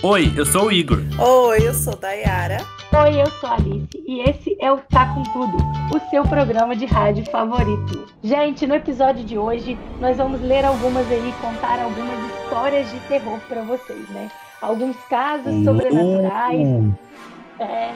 Oi, 0.00 0.32
eu 0.36 0.46
sou 0.46 0.66
o 0.66 0.72
Igor. 0.72 1.00
Oi, 1.18 1.66
eu 1.66 1.74
sou 1.74 1.96
Dayara. 1.96 2.58
Oi, 3.02 3.20
eu 3.20 3.26
sou 3.32 3.48
a 3.48 3.54
Alice 3.54 3.88
e 4.06 4.20
esse 4.20 4.56
é 4.60 4.70
o 4.70 4.78
Tá 4.78 5.12
Com 5.12 5.24
Tudo, 5.24 5.56
o 5.92 5.98
seu 6.08 6.22
programa 6.22 6.76
de 6.76 6.86
rádio 6.86 7.28
favorito. 7.28 8.06
Gente, 8.22 8.64
no 8.64 8.76
episódio 8.76 9.24
de 9.24 9.36
hoje 9.36 9.76
nós 10.00 10.16
vamos 10.16 10.40
ler 10.40 10.64
algumas 10.64 11.04
aí, 11.10 11.34
contar 11.40 11.80
algumas 11.82 12.16
histórias 12.30 12.88
de 12.92 13.00
terror 13.08 13.40
para 13.48 13.62
vocês, 13.62 14.08
né? 14.10 14.30
Alguns 14.62 14.96
casos 15.10 15.64
sobrenaturais. 15.64 16.94
É, 17.58 17.90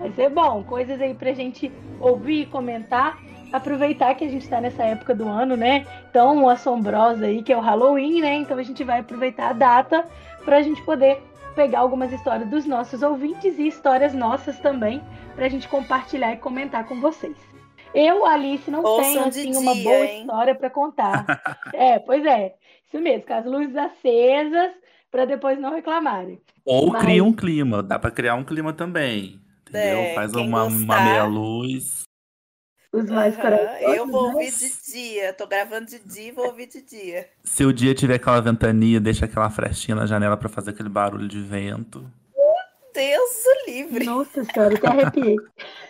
vai 0.00 0.10
ser 0.16 0.28
bom, 0.28 0.64
coisas 0.64 1.00
aí 1.00 1.14
pra 1.14 1.32
gente 1.32 1.70
ouvir 2.00 2.42
e 2.42 2.46
comentar. 2.46 3.16
Aproveitar 3.52 4.14
que 4.14 4.24
a 4.24 4.28
gente 4.28 4.48
tá 4.48 4.62
nessa 4.62 4.82
época 4.82 5.14
do 5.14 5.28
ano, 5.28 5.56
né? 5.56 5.86
Tão 6.10 6.48
assombrosa 6.48 7.26
aí, 7.26 7.42
que 7.42 7.52
é 7.52 7.56
o 7.56 7.60
Halloween, 7.60 8.22
né? 8.22 8.36
Então 8.36 8.56
a 8.56 8.62
gente 8.62 8.82
vai 8.82 9.00
aproveitar 9.00 9.50
a 9.50 9.52
data 9.52 10.06
para 10.44 10.58
a 10.58 10.62
gente 10.62 10.82
poder 10.82 11.22
pegar 11.54 11.80
algumas 11.80 12.12
histórias 12.12 12.48
dos 12.48 12.64
nossos 12.64 13.02
ouvintes 13.02 13.58
e 13.58 13.66
histórias 13.68 14.14
nossas 14.14 14.58
também, 14.58 15.02
para 15.34 15.46
a 15.46 15.48
gente 15.48 15.68
compartilhar 15.68 16.32
e 16.32 16.36
comentar 16.38 16.86
com 16.86 17.00
vocês. 17.00 17.36
Eu, 17.94 18.24
Alice, 18.24 18.70
não 18.70 18.82
Ouçam 18.82 19.04
tenho 19.04 19.24
assim 19.28 19.56
uma 19.56 19.74
dia, 19.74 19.84
boa 19.84 20.06
hein? 20.06 20.20
história 20.20 20.54
para 20.54 20.70
contar. 20.70 21.24
é, 21.74 21.98
pois 21.98 22.24
é, 22.24 22.54
isso 22.86 23.02
mesmo, 23.02 23.26
com 23.26 23.34
as 23.34 23.44
luzes 23.44 23.76
acesas, 23.76 24.72
para 25.10 25.26
depois 25.26 25.58
não 25.60 25.74
reclamarem. 25.74 26.40
Ou 26.64 26.90
Mas- 26.90 27.02
cria 27.02 27.22
um 27.22 27.32
clima, 27.32 27.82
dá 27.82 27.98
pra 27.98 28.10
criar 28.10 28.34
um 28.34 28.44
clima 28.44 28.72
também. 28.72 29.38
Entendeu? 29.68 29.98
É, 29.98 30.14
Faz 30.14 30.34
uma, 30.34 30.64
uma 30.64 31.00
meia 31.00 31.24
luz. 31.24 32.02
Os 32.92 33.08
mais 33.08 33.34
Aham, 33.34 33.42
corajosos. 33.42 33.96
Eu 33.96 34.06
vou 34.06 34.28
né? 34.28 34.34
ouvir 34.34 34.52
de 34.52 34.92
dia. 34.92 35.32
Tô 35.32 35.46
gravando 35.46 35.86
de 35.86 35.98
dia 35.98 36.28
e 36.28 36.32
vou 36.32 36.46
ouvir 36.46 36.66
de 36.66 36.82
dia. 36.82 37.28
Se 37.42 37.64
o 37.64 37.72
dia 37.72 37.94
tiver 37.94 38.16
aquela 38.16 38.40
ventania, 38.40 39.00
deixa 39.00 39.24
aquela 39.24 39.48
frestinha 39.48 39.94
na 39.94 40.04
janela 40.04 40.36
pra 40.36 40.48
fazer 40.48 40.70
aquele 40.70 40.90
barulho 40.90 41.26
de 41.26 41.40
vento. 41.40 42.04
Deus 42.94 43.44
o 43.46 43.70
livre. 43.70 44.04
Nossa 44.04 44.44
senhora, 44.44 44.74
até 44.74 44.86
arrepiei. 44.86 45.36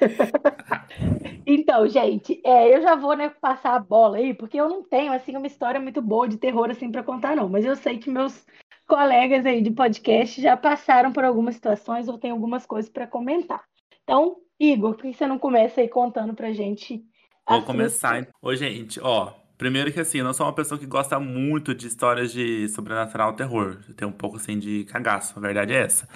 então, 1.44 1.89
gente, 1.89 2.41
é, 2.44 2.77
eu 2.77 2.81
já 2.81 2.94
vou 2.94 3.16
né, 3.16 3.28
passar 3.28 3.75
a 3.75 3.81
bola 3.81 4.19
aí, 4.19 4.33
porque 4.33 4.61
eu 4.61 4.69
não 4.69 4.84
tenho 4.84 5.12
assim 5.12 5.37
uma 5.37 5.47
história 5.47 5.81
muito 5.81 6.00
boa 6.00 6.28
de 6.28 6.37
terror 6.37 6.70
assim 6.70 6.92
para 6.92 7.03
contar, 7.03 7.34
não. 7.34 7.48
Mas 7.48 7.64
eu 7.64 7.75
sei 7.75 7.98
que 7.98 8.09
meus 8.09 8.47
colegas 8.87 9.44
aí 9.44 9.61
de 9.61 9.70
podcast 9.70 10.41
já 10.41 10.56
passaram 10.56 11.12
por 11.12 11.25
algumas 11.25 11.56
situações 11.56 12.09
ou 12.09 12.19
tem 12.19 12.31
algumas 12.31 12.64
coisas 12.64 12.91
para 12.91 13.06
comentar. 13.06 13.64
Então, 14.05 14.37
Igor, 14.63 14.95
por 14.95 15.03
que 15.03 15.13
você 15.13 15.27
não 15.27 15.41
começa 15.41 15.81
aí 15.81 15.89
contando 15.89 16.35
pra 16.35 16.53
gente? 16.53 17.05
Vou 17.49 17.63
começar. 17.63 18.29
Ô, 18.41 18.55
gente, 18.55 19.01
ó. 19.01 19.33
Primeiro 19.59 19.93
que 19.93 19.99
assim, 20.01 20.19
eu 20.19 20.25
não 20.25 20.33
sou 20.33 20.47
uma 20.47 20.53
pessoa 20.55 20.79
que 20.79 20.87
gosta 20.87 21.19
muito 21.19 21.75
de 21.75 21.87
histórias 21.89 22.33
de 22.33 22.69
sobrenatural 22.69 23.33
terror. 23.35 23.79
Eu 23.89 23.95
tenho 23.95 24.11
um 24.11 24.15
pouco 24.15 24.37
assim 24.37 24.59
de 24.59 24.85
cagaço, 24.85 25.37
a 25.37 25.41
verdade 25.41 25.73
é 25.73 25.79
essa. 25.83 26.09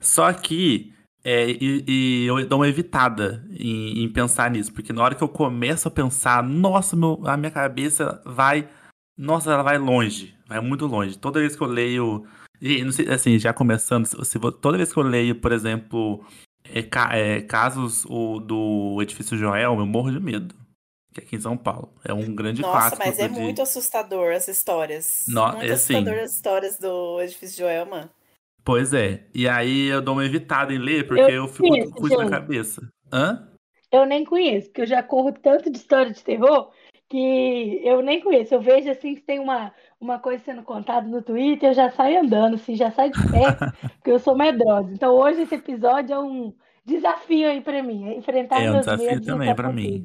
Só 0.00 0.32
que 0.32 0.92
é, 1.22 1.50
e, 1.50 1.84
e 1.86 2.26
eu 2.26 2.46
dou 2.46 2.58
uma 2.60 2.68
evitada 2.68 3.46
em, 3.50 4.02
em 4.02 4.10
pensar 4.10 4.50
nisso, 4.50 4.72
porque 4.72 4.92
na 4.92 5.02
hora 5.02 5.14
que 5.14 5.22
eu 5.22 5.28
começo 5.28 5.86
a 5.86 5.90
pensar, 5.90 6.42
nossa, 6.42 6.96
meu- 6.96 7.20
a 7.26 7.36
minha 7.36 7.50
cabeça 7.50 8.22
vai. 8.24 8.68
Nossa, 9.16 9.52
ela 9.52 9.62
vai 9.62 9.76
longe, 9.76 10.34
vai 10.46 10.60
muito 10.60 10.86
longe. 10.86 11.18
Toda 11.18 11.40
vez 11.40 11.54
que 11.54 11.62
eu 11.62 11.66
leio. 11.68 12.26
E 12.60 12.82
não 12.82 12.92
sei, 12.92 13.08
assim, 13.08 13.38
já 13.38 13.52
começando, 13.52 14.06
se, 14.06 14.38
toda 14.60 14.76
vez 14.76 14.92
que 14.92 14.98
eu 14.98 15.02
leio, 15.02 15.34
por 15.34 15.52
exemplo, 15.52 16.24
é, 16.74 16.82
ca- 16.82 17.16
é, 17.16 17.40
casos 17.40 18.04
o, 18.06 18.38
do 18.40 18.98
Edifício 19.02 19.36
Joel, 19.36 19.78
eu 19.78 19.86
morro 19.86 20.10
de 20.10 20.20
medo. 20.20 20.54
Que 21.12 21.20
é 21.20 21.24
aqui 21.24 21.36
em 21.36 21.40
São 21.40 21.56
Paulo. 21.56 21.92
É 22.04 22.12
um 22.14 22.34
grande 22.34 22.62
Nossa, 22.62 22.72
clássico. 22.96 23.02
mas 23.04 23.18
é 23.18 23.28
de- 23.28 23.34
muito 23.40 23.60
assustador 23.60 24.32
as 24.32 24.46
histórias. 24.48 25.24
No- 25.28 25.48
muito 25.48 25.62
é 25.64 25.72
assim. 25.72 25.94
assustador 25.94 26.22
as 26.22 26.32
histórias 26.34 26.78
do 26.78 27.20
Edifício 27.20 27.58
Joelma. 27.58 28.10
Pois 28.64 28.92
é. 28.94 29.26
E 29.34 29.48
aí 29.48 29.86
eu 29.86 30.00
dou 30.00 30.14
uma 30.14 30.24
evitada 30.24 30.72
em 30.72 30.78
ler, 30.78 31.06
porque 31.06 31.20
eu, 31.22 31.28
Eu 31.28 31.48
fico 31.48 31.68
conheço, 31.68 31.90
com 31.92 32.06
isso 32.06 32.16
na 32.16 32.28
cabeça. 32.30 32.88
Hã? 33.12 33.48
Eu 33.90 34.06
nem 34.06 34.24
conheço, 34.24 34.68
porque 34.68 34.82
eu 34.82 34.86
já 34.86 35.02
corro 35.02 35.32
tanto 35.32 35.68
de 35.70 35.78
história 35.78 36.12
de 36.12 36.22
terror 36.22 36.70
que 37.10 37.80
eu 37.84 38.00
nem 38.00 38.20
conheço. 38.20 38.54
Eu 38.54 38.60
vejo 38.62 38.88
assim 38.88 39.16
que 39.16 39.20
tem 39.20 39.40
uma, 39.40 39.72
uma 40.00 40.20
coisa 40.20 40.42
sendo 40.44 40.62
contada 40.62 41.06
no 41.06 41.20
Twitter, 41.20 41.70
eu 41.70 41.74
já 41.74 41.90
saio 41.90 42.20
andando, 42.20 42.54
assim, 42.54 42.76
já 42.76 42.90
saio 42.92 43.10
de 43.10 43.30
perto, 43.30 43.64
porque 43.98 44.10
eu 44.12 44.18
sou 44.20 44.36
medrosa. 44.36 44.92
Então 44.92 45.12
hoje 45.14 45.42
esse 45.42 45.56
episódio 45.56 46.14
é 46.14 46.18
um 46.20 46.54
desafio 46.84 47.48
aí 47.48 47.60
pra 47.60 47.82
mim, 47.82 48.08
é 48.08 48.14
enfrentar 48.14 48.62
É 48.62 48.70
um 48.70 48.74
meus 48.74 48.86
desafio 48.86 49.06
medos 49.06 49.26
e 49.26 49.30
também 49.30 49.48
tá 49.48 49.54
pra 49.56 49.68
com 49.68 49.74
mim. 49.74 50.04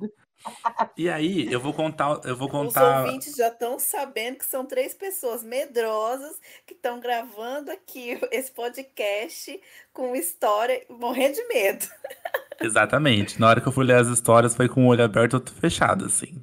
E 0.97 1.09
aí, 1.09 1.51
eu 1.51 1.59
vou 1.59 1.73
contar, 1.73 2.21
eu 2.23 2.35
vou 2.35 2.47
Os 2.47 2.51
contar. 2.51 3.03
ouvintes 3.03 3.35
já 3.35 3.47
estão 3.47 3.79
sabendo 3.79 4.37
que 4.37 4.45
são 4.45 4.65
três 4.65 4.93
pessoas 4.93 5.43
medrosas 5.43 6.39
que 6.67 6.73
estão 6.73 6.99
gravando 6.99 7.71
aqui 7.71 8.19
esse 8.31 8.51
podcast 8.51 9.59
com 9.93 10.15
história 10.15 10.83
morrendo 10.89 11.35
de 11.35 11.47
medo. 11.47 11.85
Exatamente. 12.61 13.39
Na 13.39 13.49
hora 13.49 13.61
que 13.61 13.67
eu 13.67 13.71
fui 13.71 13.85
ler 13.85 13.97
as 13.97 14.07
histórias, 14.07 14.55
foi 14.55 14.67
com 14.67 14.85
o 14.85 14.87
olho 14.87 15.03
aberto 15.03 15.33
e 15.33 15.35
outro 15.35 15.53
fechado, 15.55 16.05
assim. 16.05 16.41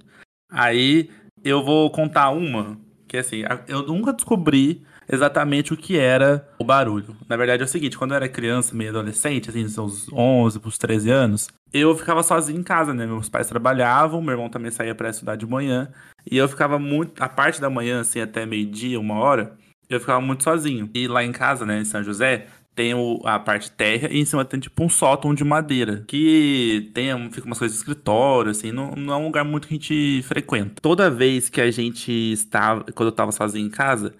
Aí 0.52 1.10
eu 1.42 1.64
vou 1.64 1.90
contar 1.90 2.30
uma 2.30 2.78
que, 3.08 3.16
assim, 3.16 3.42
eu 3.66 3.82
nunca 3.82 4.12
descobri 4.12 4.82
exatamente 5.08 5.72
o 5.72 5.76
que 5.76 5.98
era 5.98 6.48
o 6.58 6.64
barulho. 6.64 7.16
Na 7.28 7.36
verdade 7.36 7.62
é 7.62 7.64
o 7.64 7.68
seguinte, 7.68 7.98
quando 7.98 8.12
eu 8.12 8.16
era 8.16 8.28
criança, 8.28 8.74
meio 8.74 8.90
adolescente, 8.90 9.50
assim, 9.50 9.66
seus 9.68 10.10
11 10.12 10.60
pros 10.60 10.78
13 10.78 11.10
anos, 11.10 11.48
eu 11.72 11.96
ficava 11.96 12.22
sozinho 12.22 12.60
em 12.60 12.62
casa, 12.62 12.94
né? 12.94 13.04
Meus 13.06 13.28
pais 13.28 13.48
trabalhavam, 13.48 14.22
meu 14.22 14.32
irmão 14.32 14.48
também 14.48 14.70
saía 14.70 14.94
pra 14.94 15.10
estudar 15.10 15.36
de 15.36 15.46
manhã, 15.46 15.90
e 16.30 16.36
eu 16.36 16.48
ficava 16.48 16.78
muito, 16.78 17.22
a 17.22 17.28
parte 17.28 17.60
da 17.60 17.68
manhã, 17.68 18.00
assim, 18.00 18.20
até 18.20 18.46
meio-dia, 18.46 19.00
uma 19.00 19.16
hora, 19.16 19.56
eu 19.88 20.00
ficava 20.00 20.20
muito 20.20 20.44
sozinho. 20.44 20.88
E 20.94 21.08
lá 21.08 21.24
em 21.24 21.32
casa, 21.32 21.66
né, 21.66 21.80
em 21.80 21.84
São 21.84 22.02
José, 22.02 22.46
tem 22.74 22.94
o- 22.94 23.20
a 23.24 23.38
parte 23.38 23.70
terra 23.70 24.08
e 24.10 24.18
em 24.18 24.24
cima 24.24 24.44
tem 24.44 24.58
tipo 24.60 24.82
um 24.82 24.88
sótão 24.88 25.34
de 25.34 25.44
madeira. 25.44 26.04
Que 26.08 26.90
tem, 26.94 27.30
fica 27.30 27.46
umas 27.46 27.58
coisas 27.58 27.76
de 27.76 27.80
escritório, 27.82 28.50
assim, 28.50 28.72
não, 28.72 28.92
não 28.92 29.12
é 29.14 29.16
um 29.16 29.26
lugar 29.26 29.44
muito 29.44 29.68
que 29.68 29.74
a 29.74 29.76
gente 29.76 30.22
frequenta. 30.22 30.80
Toda 30.80 31.10
vez 31.10 31.48
que 31.48 31.60
a 31.60 31.70
gente 31.70 32.10
estava, 32.32 32.84
quando 32.92 33.08
eu 33.08 33.14
tava 33.14 33.32
sozinho 33.32 33.66
em 33.66 33.70
casa, 33.70 34.14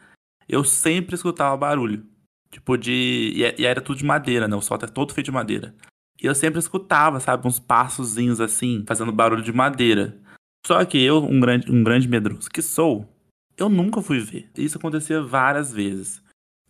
eu 0.49 0.65
sempre 0.65 1.15
escutava 1.15 1.57
barulho. 1.57 2.05
Tipo 2.51 2.77
de. 2.77 3.33
E, 3.35 3.45
é- 3.45 3.55
e 3.59 3.65
era 3.65 3.81
tudo 3.81 3.97
de 3.97 4.05
madeira, 4.05 4.47
né? 4.47 4.55
O 4.55 4.61
sótão 4.61 4.87
é 4.89 4.93
todo 4.93 5.15
feito 5.15 5.27
de 5.27 5.33
madeira. 5.33 5.75
E 6.23 6.27
eu 6.27 6.35
sempre 6.35 6.59
escutava, 6.59 7.19
sabe, 7.19 7.49
uns 7.49 7.59
passozinhos 7.59 8.41
assim, 8.41 8.85
fazendo 8.87 9.11
barulho 9.11 9.43
de 9.43 9.53
madeira. 9.53 10.21
Só 10.67 10.85
que 10.85 11.03
eu, 11.03 11.25
um 11.25 11.41
grande, 11.41 11.73
um 11.73 11.83
grande 11.83 12.07
medroso 12.07 12.49
que 12.51 12.61
sou, 12.63 13.09
eu 13.57 13.69
nunca 13.69 14.01
fui 14.03 14.21
ver. 14.21 14.49
Isso 14.57 14.77
acontecia 14.79 15.21
várias 15.23 15.73
vezes. 15.73 16.23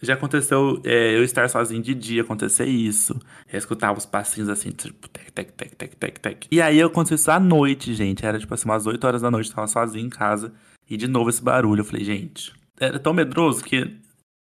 Já 0.02 0.14
aconteceu 0.14 0.82
é, 0.84 1.16
eu 1.16 1.22
estar 1.22 1.48
sozinho 1.48 1.80
de 1.80 1.94
dia, 1.94 2.22
acontecer 2.22 2.66
isso. 2.66 3.18
Eu 3.50 3.56
escutava 3.56 3.96
os 3.96 4.04
passinhos 4.04 4.48
assim, 4.48 4.70
tipo, 4.70 5.08
tec, 5.08 5.30
tec, 5.30 5.52
tec, 5.52 5.74
tec, 5.76 5.94
tec, 5.94 6.18
tec. 6.18 6.46
E 6.50 6.60
aí 6.60 6.82
aconteceu 6.82 7.14
isso 7.14 7.30
à 7.30 7.38
noite, 7.38 7.94
gente. 7.94 8.26
Era 8.26 8.38
tipo 8.38 8.52
assim, 8.52 8.68
umas 8.68 8.84
8 8.84 9.04
horas 9.06 9.22
da 9.22 9.30
noite, 9.30 9.48
eu 9.50 9.54
tava 9.54 9.68
sozinho 9.68 10.06
em 10.06 10.10
casa. 10.10 10.52
E 10.90 10.96
de 10.96 11.06
novo 11.06 11.30
esse 11.30 11.40
barulho. 11.40 11.80
Eu 11.80 11.84
falei, 11.84 12.04
gente, 12.04 12.52
era 12.80 12.98
tão 12.98 13.14
medroso 13.14 13.62
que, 13.62 13.96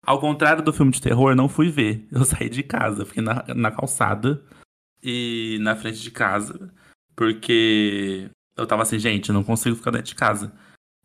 ao 0.03 0.19
contrário 0.19 0.63
do 0.63 0.73
filme 0.73 0.91
de 0.91 1.01
terror, 1.01 1.35
não 1.35 1.47
fui 1.47 1.69
ver. 1.69 2.07
Eu 2.11 2.25
saí 2.25 2.49
de 2.49 2.63
casa, 2.63 3.05
fiquei 3.05 3.21
na, 3.21 3.45
na 3.55 3.69
calçada 3.71 4.41
e 5.03 5.59
na 5.61 5.75
frente 5.75 6.01
de 6.01 6.09
casa. 6.09 6.73
Porque 7.15 8.27
eu 8.57 8.65
tava 8.65 8.81
assim, 8.81 8.97
gente, 8.97 9.31
não 9.31 9.43
consigo 9.43 9.75
ficar 9.75 9.91
dentro 9.91 10.07
de 10.07 10.15
casa. 10.15 10.51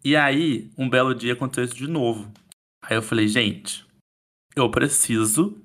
E 0.02 0.16
aí, 0.16 0.70
um 0.78 0.88
belo 0.88 1.14
dia 1.14 1.34
aconteceu 1.34 1.64
isso 1.64 1.74
de 1.74 1.86
novo. 1.86 2.32
Aí 2.82 2.96
eu 2.96 3.02
falei, 3.02 3.28
gente, 3.28 3.86
eu 4.60 4.70
preciso 4.70 5.56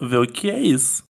ver 0.00 0.18
o 0.18 0.26
que 0.26 0.50
é 0.50 0.60
isso. 0.60 1.04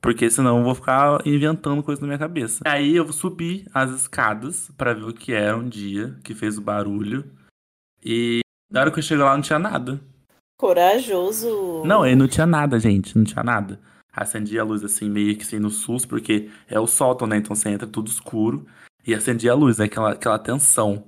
Porque 0.00 0.30
senão 0.30 0.58
eu 0.58 0.64
vou 0.64 0.74
ficar 0.74 1.26
inventando 1.26 1.82
coisa 1.82 2.00
na 2.00 2.06
minha 2.06 2.18
cabeça. 2.18 2.62
Aí 2.64 2.94
eu 2.94 3.12
subi 3.12 3.66
as 3.74 3.90
escadas 3.90 4.70
pra 4.76 4.94
ver 4.94 5.04
o 5.04 5.12
que 5.12 5.32
era 5.32 5.56
um 5.56 5.68
dia 5.68 6.16
que 6.22 6.34
fez 6.34 6.58
o 6.58 6.62
barulho. 6.62 7.24
E 8.04 8.40
na 8.70 8.80
hora 8.80 8.90
que 8.90 8.98
eu 8.98 9.02
cheguei 9.02 9.24
lá 9.24 9.34
não 9.34 9.42
tinha 9.42 9.58
nada. 9.58 10.00
Corajoso. 10.56 11.82
Não, 11.84 12.02
aí 12.02 12.14
não 12.14 12.28
tinha 12.28 12.46
nada, 12.46 12.78
gente. 12.78 13.16
Não 13.16 13.24
tinha 13.24 13.42
nada. 13.42 13.80
Acendi 14.12 14.58
a 14.58 14.64
luz 14.64 14.82
assim, 14.84 15.10
meio 15.10 15.36
que 15.36 15.44
sem 15.44 15.58
no 15.58 15.70
SUS, 15.70 16.06
porque 16.06 16.48
é 16.68 16.78
o 16.80 16.86
sótão, 16.86 17.26
né? 17.26 17.36
Então 17.36 17.54
você 17.54 17.68
entra 17.68 17.86
tudo 17.86 18.08
escuro. 18.08 18.66
E 19.06 19.14
acendi 19.14 19.48
a 19.48 19.54
luz, 19.54 19.78
né? 19.78 19.84
aquela, 19.84 20.12
aquela 20.12 20.38
tensão. 20.38 21.04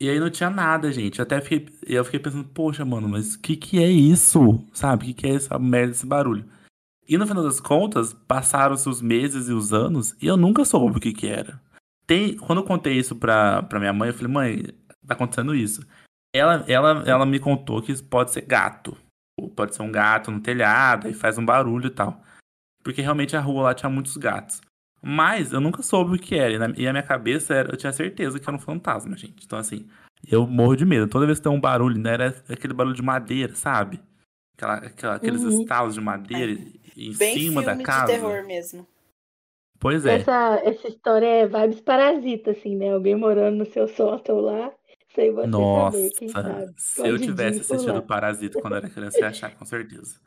E 0.00 0.08
aí 0.08 0.20
não 0.20 0.30
tinha 0.30 0.48
nada, 0.48 0.92
gente. 0.92 1.18
Eu 1.18 1.24
até 1.24 1.40
fiquei, 1.40 1.66
eu 1.84 2.04
fiquei 2.04 2.20
pensando, 2.20 2.44
poxa, 2.44 2.84
mano, 2.84 3.08
mas 3.08 3.34
o 3.34 3.40
que 3.40 3.56
que 3.56 3.82
é 3.82 3.88
isso? 3.88 4.64
Sabe? 4.72 5.02
O 5.02 5.06
que 5.06 5.14
que 5.14 5.26
é 5.26 5.34
essa 5.34 5.58
merda, 5.58 5.92
esse 5.92 6.06
barulho? 6.06 6.48
E 7.08 7.16
no 7.16 7.26
final 7.26 7.42
das 7.42 7.58
contas, 7.58 8.12
passaram-se 8.12 8.88
os 8.88 9.00
meses 9.00 9.48
e 9.48 9.52
os 9.52 9.72
anos 9.72 10.14
e 10.20 10.26
eu 10.26 10.36
nunca 10.36 10.64
soube 10.64 10.98
o 10.98 11.00
que 11.00 11.12
que 11.12 11.26
era. 11.26 11.60
Tem, 12.06 12.36
quando 12.36 12.60
eu 12.60 12.64
contei 12.64 12.94
isso 12.94 13.16
pra, 13.16 13.62
pra 13.62 13.80
minha 13.80 13.92
mãe, 13.92 14.10
eu 14.10 14.14
falei, 14.14 14.32
mãe, 14.32 14.62
tá 15.06 15.14
acontecendo 15.14 15.54
isso. 15.54 15.84
Ela, 16.32 16.64
ela, 16.68 17.02
ela 17.06 17.26
me 17.26 17.40
contou 17.40 17.82
que 17.82 17.92
isso 17.92 18.04
pode 18.04 18.30
ser 18.30 18.42
gato. 18.42 18.96
Ou 19.38 19.48
Pode 19.48 19.74
ser 19.74 19.82
um 19.82 19.90
gato 19.90 20.30
no 20.30 20.40
telhado 20.40 21.08
e 21.08 21.14
faz 21.14 21.38
um 21.38 21.44
barulho 21.44 21.86
e 21.86 21.90
tal. 21.90 22.22
Porque 22.82 23.02
realmente 23.02 23.36
a 23.36 23.40
rua 23.40 23.64
lá 23.64 23.74
tinha 23.74 23.90
muitos 23.90 24.16
gatos. 24.16 24.60
Mas 25.00 25.52
eu 25.52 25.60
nunca 25.60 25.82
soube 25.82 26.16
o 26.16 26.18
que 26.18 26.34
era. 26.34 26.52
E, 26.52 26.58
na, 26.58 26.72
e 26.76 26.86
a 26.88 26.92
minha 26.92 27.02
cabeça 27.02 27.54
era, 27.54 27.70
eu 27.72 27.76
tinha 27.76 27.92
certeza 27.92 28.38
que 28.38 28.48
era 28.48 28.56
um 28.56 28.60
fantasma, 28.60 29.16
gente. 29.16 29.44
Então, 29.44 29.58
assim, 29.58 29.88
eu 30.26 30.46
morro 30.46 30.74
de 30.76 30.84
medo. 30.84 31.06
Toda 31.08 31.26
vez 31.26 31.38
que 31.38 31.44
tem 31.44 31.52
um 31.52 31.60
barulho, 31.60 31.98
né? 32.00 32.14
Era 32.14 32.28
aquele 32.48 32.74
barulho 32.74 32.96
de 32.96 33.02
madeira, 33.02 33.54
sabe? 33.54 34.00
aquela, 34.56 34.74
aquela- 34.78 35.14
aqueles 35.14 35.42
Uhum. 35.44 35.62
estalos 35.62 35.94
de 35.94 36.00
madeira 36.00 36.50
em 36.96 37.12
Bem 37.12 37.32
cima 37.38 37.62
da 37.62 37.76
casa. 37.76 38.12
de 38.12 38.18
terror 38.18 38.44
mesmo. 38.44 38.84
Pois 39.78 40.04
é. 40.04 40.16
Essa, 40.16 40.60
essa 40.64 40.88
história 40.88 41.26
é 41.26 41.46
vibes 41.46 41.80
parasita, 41.80 42.50
assim, 42.50 42.74
né? 42.74 42.92
Alguém 42.92 43.14
morando 43.14 43.56
no 43.58 43.64
seu 43.66 43.86
sótão 43.86 44.40
lá, 44.40 44.72
sem 45.14 45.32
você 45.32 45.46
Nossa, 45.46 45.96
saber, 45.96 46.10
quem 46.18 46.28
sabe. 46.28 46.72
se 46.76 46.98
eu 47.00 47.04
Escondidinho 47.04 47.30
tivesse 47.36 47.60
assistido 47.60 47.94
lá. 47.94 48.02
Parasita 48.02 48.60
quando 48.60 48.74
era 48.76 48.90
criança, 48.90 49.16
eu 49.18 49.22
ia 49.22 49.28
achar, 49.28 49.54
com 49.54 49.64
certeza. 49.64 50.18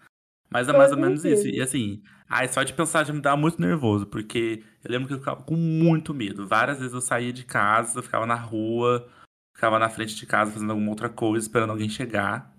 Mas 0.51 0.68
é 0.68 0.74
mais 0.74 0.92
ou 0.92 0.98
menos 0.98 1.24
isso. 1.24 1.48
E 1.48 1.62
assim, 1.62 2.01
ai, 2.30 2.48
só 2.50 2.62
de 2.63 2.74
pensar 2.74 3.06
já 3.06 3.13
me 3.13 3.21
dá 3.21 3.36
muito 3.38 3.62
nervoso, 3.62 4.06
porque 4.06 4.62
eu 4.83 4.92
lembro 4.92 5.07
que 5.07 5.13
eu 5.13 5.19
ficava 5.19 5.42
com 5.44 5.56
muito 5.56 6.13
medo. 6.13 6.45
Várias 6.48 6.77
vezes 6.80 6.94
eu 6.94 7.01
saía 7.01 7.31
de 7.31 7.45
casa, 7.45 7.98
eu 8.00 8.03
ficava 8.03 8.25
na 8.25 8.36
rua, 8.36 9.07
ficava 9.56 9.80
na 9.80 9.89
frente 9.89 10.15
de 10.15 10.25
casa 10.25 10.51
fazendo 10.51 10.71
alguma 10.71 10.89
outra 10.89 11.07
coisa, 11.07 11.45
esperando 11.45 11.69
alguém 11.71 11.88
chegar 11.88 12.53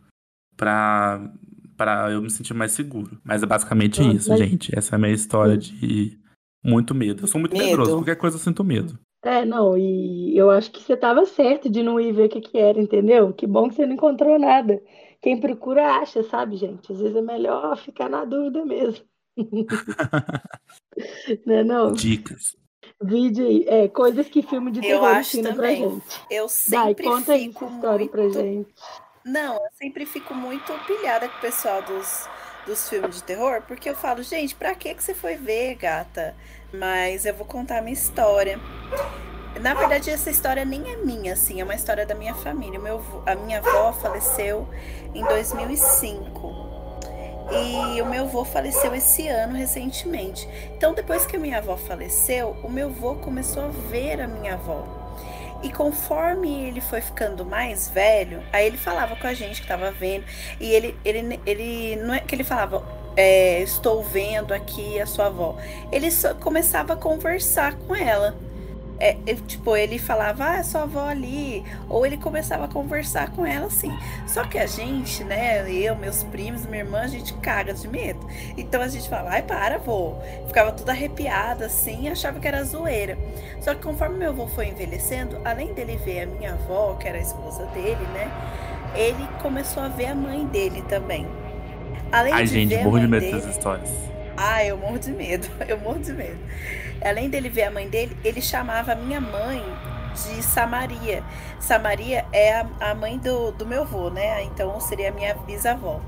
pra, 0.57 1.21
pra 1.77 2.11
eu 2.11 2.23
me 2.23 2.31
sentir 2.31 2.55
mais 2.55 2.73
seguro. 2.73 3.21
Mas 3.23 3.43
é 3.43 3.47
basicamente 3.47 4.01
isso, 4.17 4.31
mas- 4.31 4.39
gente. 4.39 4.77
Essa 4.77 4.95
é 4.95 4.97
a 4.97 4.99
minha 4.99 5.13
história 5.13 5.57
de 5.59 6.19
muito 6.65 6.95
medo. 6.95 7.25
Eu 7.25 7.29
sou 7.29 7.41
muito 7.41 7.57
Medo. 7.57 7.67
medroso, 7.67 7.93
qualquer 7.97 8.17
coisa 8.17 8.37
eu 8.37 8.41
sinto 8.41 8.65
medo. 8.65 8.99
É, 9.25 9.45
não, 9.45 9.77
e 9.79 10.37
eu 10.37 10.51
acho 10.51 10.71
que 10.73 10.83
você 10.83 10.95
estava 10.95 11.25
certo 11.27 11.71
de 11.71 11.83
não 11.83 12.01
ir 12.01 12.13
ver 12.13 12.27
o 12.27 12.29
que 12.29 12.41
que 12.41 12.59
era, 12.59 12.81
entendeu? 12.81 13.33
Que 13.33 13.47
bom 13.47 13.69
que 13.69 13.77
você 13.77 13.87
não 13.87 13.95
encontrou 13.95 14.37
nada. 14.39 14.81
Quem 15.23 15.39
procura 15.41 15.99
acha, 15.99 16.23
sabe, 16.25 16.57
gente? 16.57 16.93
Às 16.93 16.99
vezes 17.01 17.17
é 17.17 17.23
melhor 17.23 17.77
ficar 17.79 18.09
na 18.09 18.25
dúvida 18.25 18.65
mesmo. 18.65 19.05
Né, 21.47 21.65
não? 21.65 21.93
Dicas. 21.93 22.55
Vídeo 23.03 23.47
aí, 23.47 23.65
é, 23.67 23.89
coisas 23.89 24.29
que 24.29 24.43
filme 24.43 24.71
de 24.71 24.81
Eu 24.81 24.83
terror 25.01 25.09
acho 25.09 25.39
ensina 25.39 25.55
pra 25.55 25.69
também. 25.69 25.91
gente. 25.91 26.21
Eu 26.31 26.47
Vai, 26.69 26.89
sempre 26.89 27.05
conta 27.07 27.33
aí 27.33 27.49
fico 27.49 27.65
essa 27.65 27.75
história 27.75 27.99
muito. 27.99 28.11
pra 28.11 28.29
gente. 28.29 28.75
Não, 29.25 29.55
eu 29.55 29.71
sempre 29.73 30.05
fico 30.05 30.35
muito 30.35 30.71
pilhada 30.87 31.29
com 31.29 31.39
o 31.39 31.41
pessoal 31.41 31.81
dos, 31.83 32.29
dos 32.67 32.89
filmes 32.89 33.17
de 33.17 33.23
terror, 33.25 33.63
porque 33.67 33.89
eu 33.89 33.95
falo, 33.97 34.23
gente, 34.23 34.55
pra 34.55 34.75
que 34.75 34.95
que 34.95 35.03
você 35.03 35.15
foi 35.15 35.35
ver, 35.37 35.77
gata? 35.77 36.37
Mas 36.75 37.25
eu 37.25 37.35
vou 37.35 37.47
contar 37.47 37.79
a 37.79 37.83
minha 37.83 37.95
história. 37.95 38.59
Na 39.61 39.75
verdade, 39.75 40.11
essa 40.11 40.31
história 40.31 40.65
nem 40.65 40.91
é 40.91 40.97
minha, 40.97 41.35
assim, 41.35 41.61
é 41.61 41.65
uma 41.65 41.75
história 41.75 42.07
da 42.07 42.15
minha 42.15 42.35
família. 42.35 42.79
Meu, 42.79 43.03
a 43.27 43.35
minha 43.35 43.59
avó 43.59 43.93
faleceu 43.93 44.67
em 45.15 45.25
2005. 45.25 46.73
E 47.51 48.01
o 48.01 48.07
meu 48.07 48.25
avô 48.25 48.45
faleceu 48.45 48.95
esse 48.95 49.29
ano 49.29 49.55
recentemente. 49.55 50.49
Então, 50.75 50.95
depois 50.95 51.27
que 51.27 51.37
a 51.37 51.39
minha 51.39 51.59
avó 51.59 51.77
faleceu, 51.77 52.57
o 52.63 52.71
meu 52.71 52.89
avô 52.89 53.17
começou 53.17 53.65
a 53.65 53.69
ver 53.69 54.21
a 54.23 54.27
minha 54.27 54.55
avó. 54.55 55.03
E 55.63 55.71
conforme 55.71 56.65
ele 56.65 56.81
foi 56.81 57.01
ficando 57.01 57.45
mais 57.45 57.89
velho, 57.89 58.43
aí 58.53 58.67
ele 58.67 58.77
falava 58.77 59.15
com 59.17 59.27
a 59.27 59.35
gente 59.35 59.61
que 59.61 59.69
tava 59.69 59.91
vendo. 59.93 60.25
E 60.59 60.73
ele, 60.73 60.99
ele, 61.05 61.41
ele 61.45 61.97
não 61.97 62.15
é 62.15 62.21
que 62.21 62.35
ele 62.35 62.43
falava, 62.43 62.83
é, 63.17 63.61
estou 63.61 64.03
vendo 64.03 64.53
aqui 64.53 65.01
a 65.01 65.07
sua 65.07 65.27
avó. 65.27 65.57
Ele 65.93 66.09
começava 66.41 66.95
a 66.95 66.97
conversar 66.97 67.77
com 67.77 67.95
ela. 67.95 68.35
É, 68.99 69.17
é, 69.27 69.35
tipo, 69.35 69.77
ele 69.77 69.99
falava, 69.99 70.51
ah, 70.51 70.57
é 70.59 70.63
sua 70.63 70.83
avó 70.83 71.09
ali. 71.09 71.65
Ou 71.89 72.07
ele 72.07 72.17
começava 72.17 72.65
a 72.67 72.69
conversar 72.69 73.31
com 73.31 73.45
ela 73.45 73.67
assim. 73.67 73.91
Só 74.27 74.45
que 74.45 74.59
a 74.59 74.67
gente, 74.67 75.25
né, 75.25 75.69
eu, 75.71 75.97
meus 75.97 76.23
primos, 76.25 76.67
minha 76.67 76.85
irmã, 76.85 77.01
a 77.01 77.07
gente 77.09 77.35
caga 77.35 77.75
de 77.75 77.89
medo. 77.89 78.25
Então 78.57 78.81
a 78.81 78.89
gente 78.89 79.09
fala, 79.09 79.31
ai, 79.31 79.43
para, 79.43 79.79
vô. 79.79 80.17
Ficava 80.47 80.73
tudo 80.73 80.91
arrepiada 80.91 81.67
assim, 81.67 82.09
achava 82.09 82.39
que 82.41 82.47
era 82.49 82.65
zoeira. 82.65 83.19
Só 83.61 83.75
que 83.75 83.83
conforme 83.83 84.19
meu 84.19 84.31
avô 84.31 84.47
foi 84.47 84.69
envelhecendo, 84.69 85.41
além 85.45 85.75
dele 85.75 85.97
ver 85.97 86.23
a 86.23 86.27
minha 86.27 86.53
avó, 86.55 86.95
que 86.95 87.09
era 87.09 87.19
a 87.19 87.21
esposa 87.23 87.67
dele, 87.67 88.07
né? 88.13 88.33
Ele 88.95 89.29
começou 89.41 89.83
a 89.83 89.89
ver 89.89 90.07
a 90.07 90.15
mãe 90.15 90.47
dele 90.47 90.83
também. 90.83 91.27
Além 92.11 92.35
Ai, 92.35 92.47
de 92.47 92.53
gente, 92.53 92.69
ver 92.69 92.81
a 92.83 92.85
morro 92.85 93.01
de 93.01 93.09
medo 93.09 93.27
dele, 93.27 93.41
dessas 93.41 93.47
histórias. 93.47 94.13
ah, 94.37 94.65
eu 94.65 94.77
morro 94.77 94.99
de 94.99 95.13
medo, 95.13 95.49
eu 95.69 95.79
morro 95.79 96.01
de 96.01 96.13
medo. 96.13 96.39
Além 97.05 97.29
dele 97.29 97.49
ver 97.49 97.65
a 97.65 97.71
mãe 97.71 97.89
dele, 97.89 98.17
ele 98.25 98.41
chamava 98.41 98.93
a 98.93 98.95
minha 98.95 99.21
mãe 99.21 99.63
de 100.15 100.43
Samaria. 100.43 101.23
Samaria 101.59 102.25
é 102.33 102.55
a, 102.55 102.67
a 102.81 102.95
mãe 102.95 103.19
do, 103.19 103.53
do 103.53 103.67
meu 103.67 103.83
avô, 103.83 104.11
né? 104.11 104.45
Então 104.45 104.81
seria 104.81 105.09
a 105.09 105.13
minha 105.13 105.35
bisavó. 105.35 106.01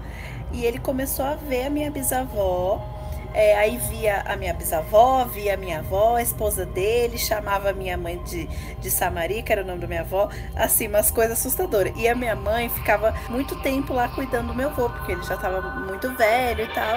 E 0.52 0.64
ele 0.64 0.78
começou 0.78 1.24
a 1.24 1.34
ver 1.34 1.66
a 1.66 1.70
minha 1.70 1.90
bisavó. 1.90 2.93
É, 3.34 3.56
aí 3.58 3.76
via 3.76 4.22
a 4.22 4.36
minha 4.36 4.54
bisavó, 4.54 5.24
via 5.24 5.54
a 5.54 5.56
minha 5.56 5.80
avó, 5.80 6.16
a 6.16 6.22
esposa 6.22 6.64
dele, 6.64 7.18
chamava 7.18 7.70
a 7.70 7.72
minha 7.72 7.96
mãe 7.96 8.22
de, 8.22 8.46
de 8.80 8.90
Samaria, 8.90 9.42
que 9.42 9.52
era 9.52 9.62
o 9.62 9.66
nome 9.66 9.80
da 9.80 9.88
minha 9.88 10.02
avó, 10.02 10.30
assim, 10.54 10.86
umas 10.86 11.10
coisas 11.10 11.38
assustadoras. 11.38 11.92
E 11.96 12.08
a 12.08 12.14
minha 12.14 12.36
mãe 12.36 12.68
ficava 12.68 13.12
muito 13.28 13.60
tempo 13.60 13.92
lá 13.92 14.08
cuidando 14.08 14.48
do 14.48 14.54
meu 14.54 14.68
avô, 14.68 14.88
porque 14.88 15.12
ele 15.12 15.22
já 15.24 15.34
estava 15.34 15.60
muito 15.80 16.10
velho 16.14 16.62
e 16.62 16.72
tal. 16.72 16.94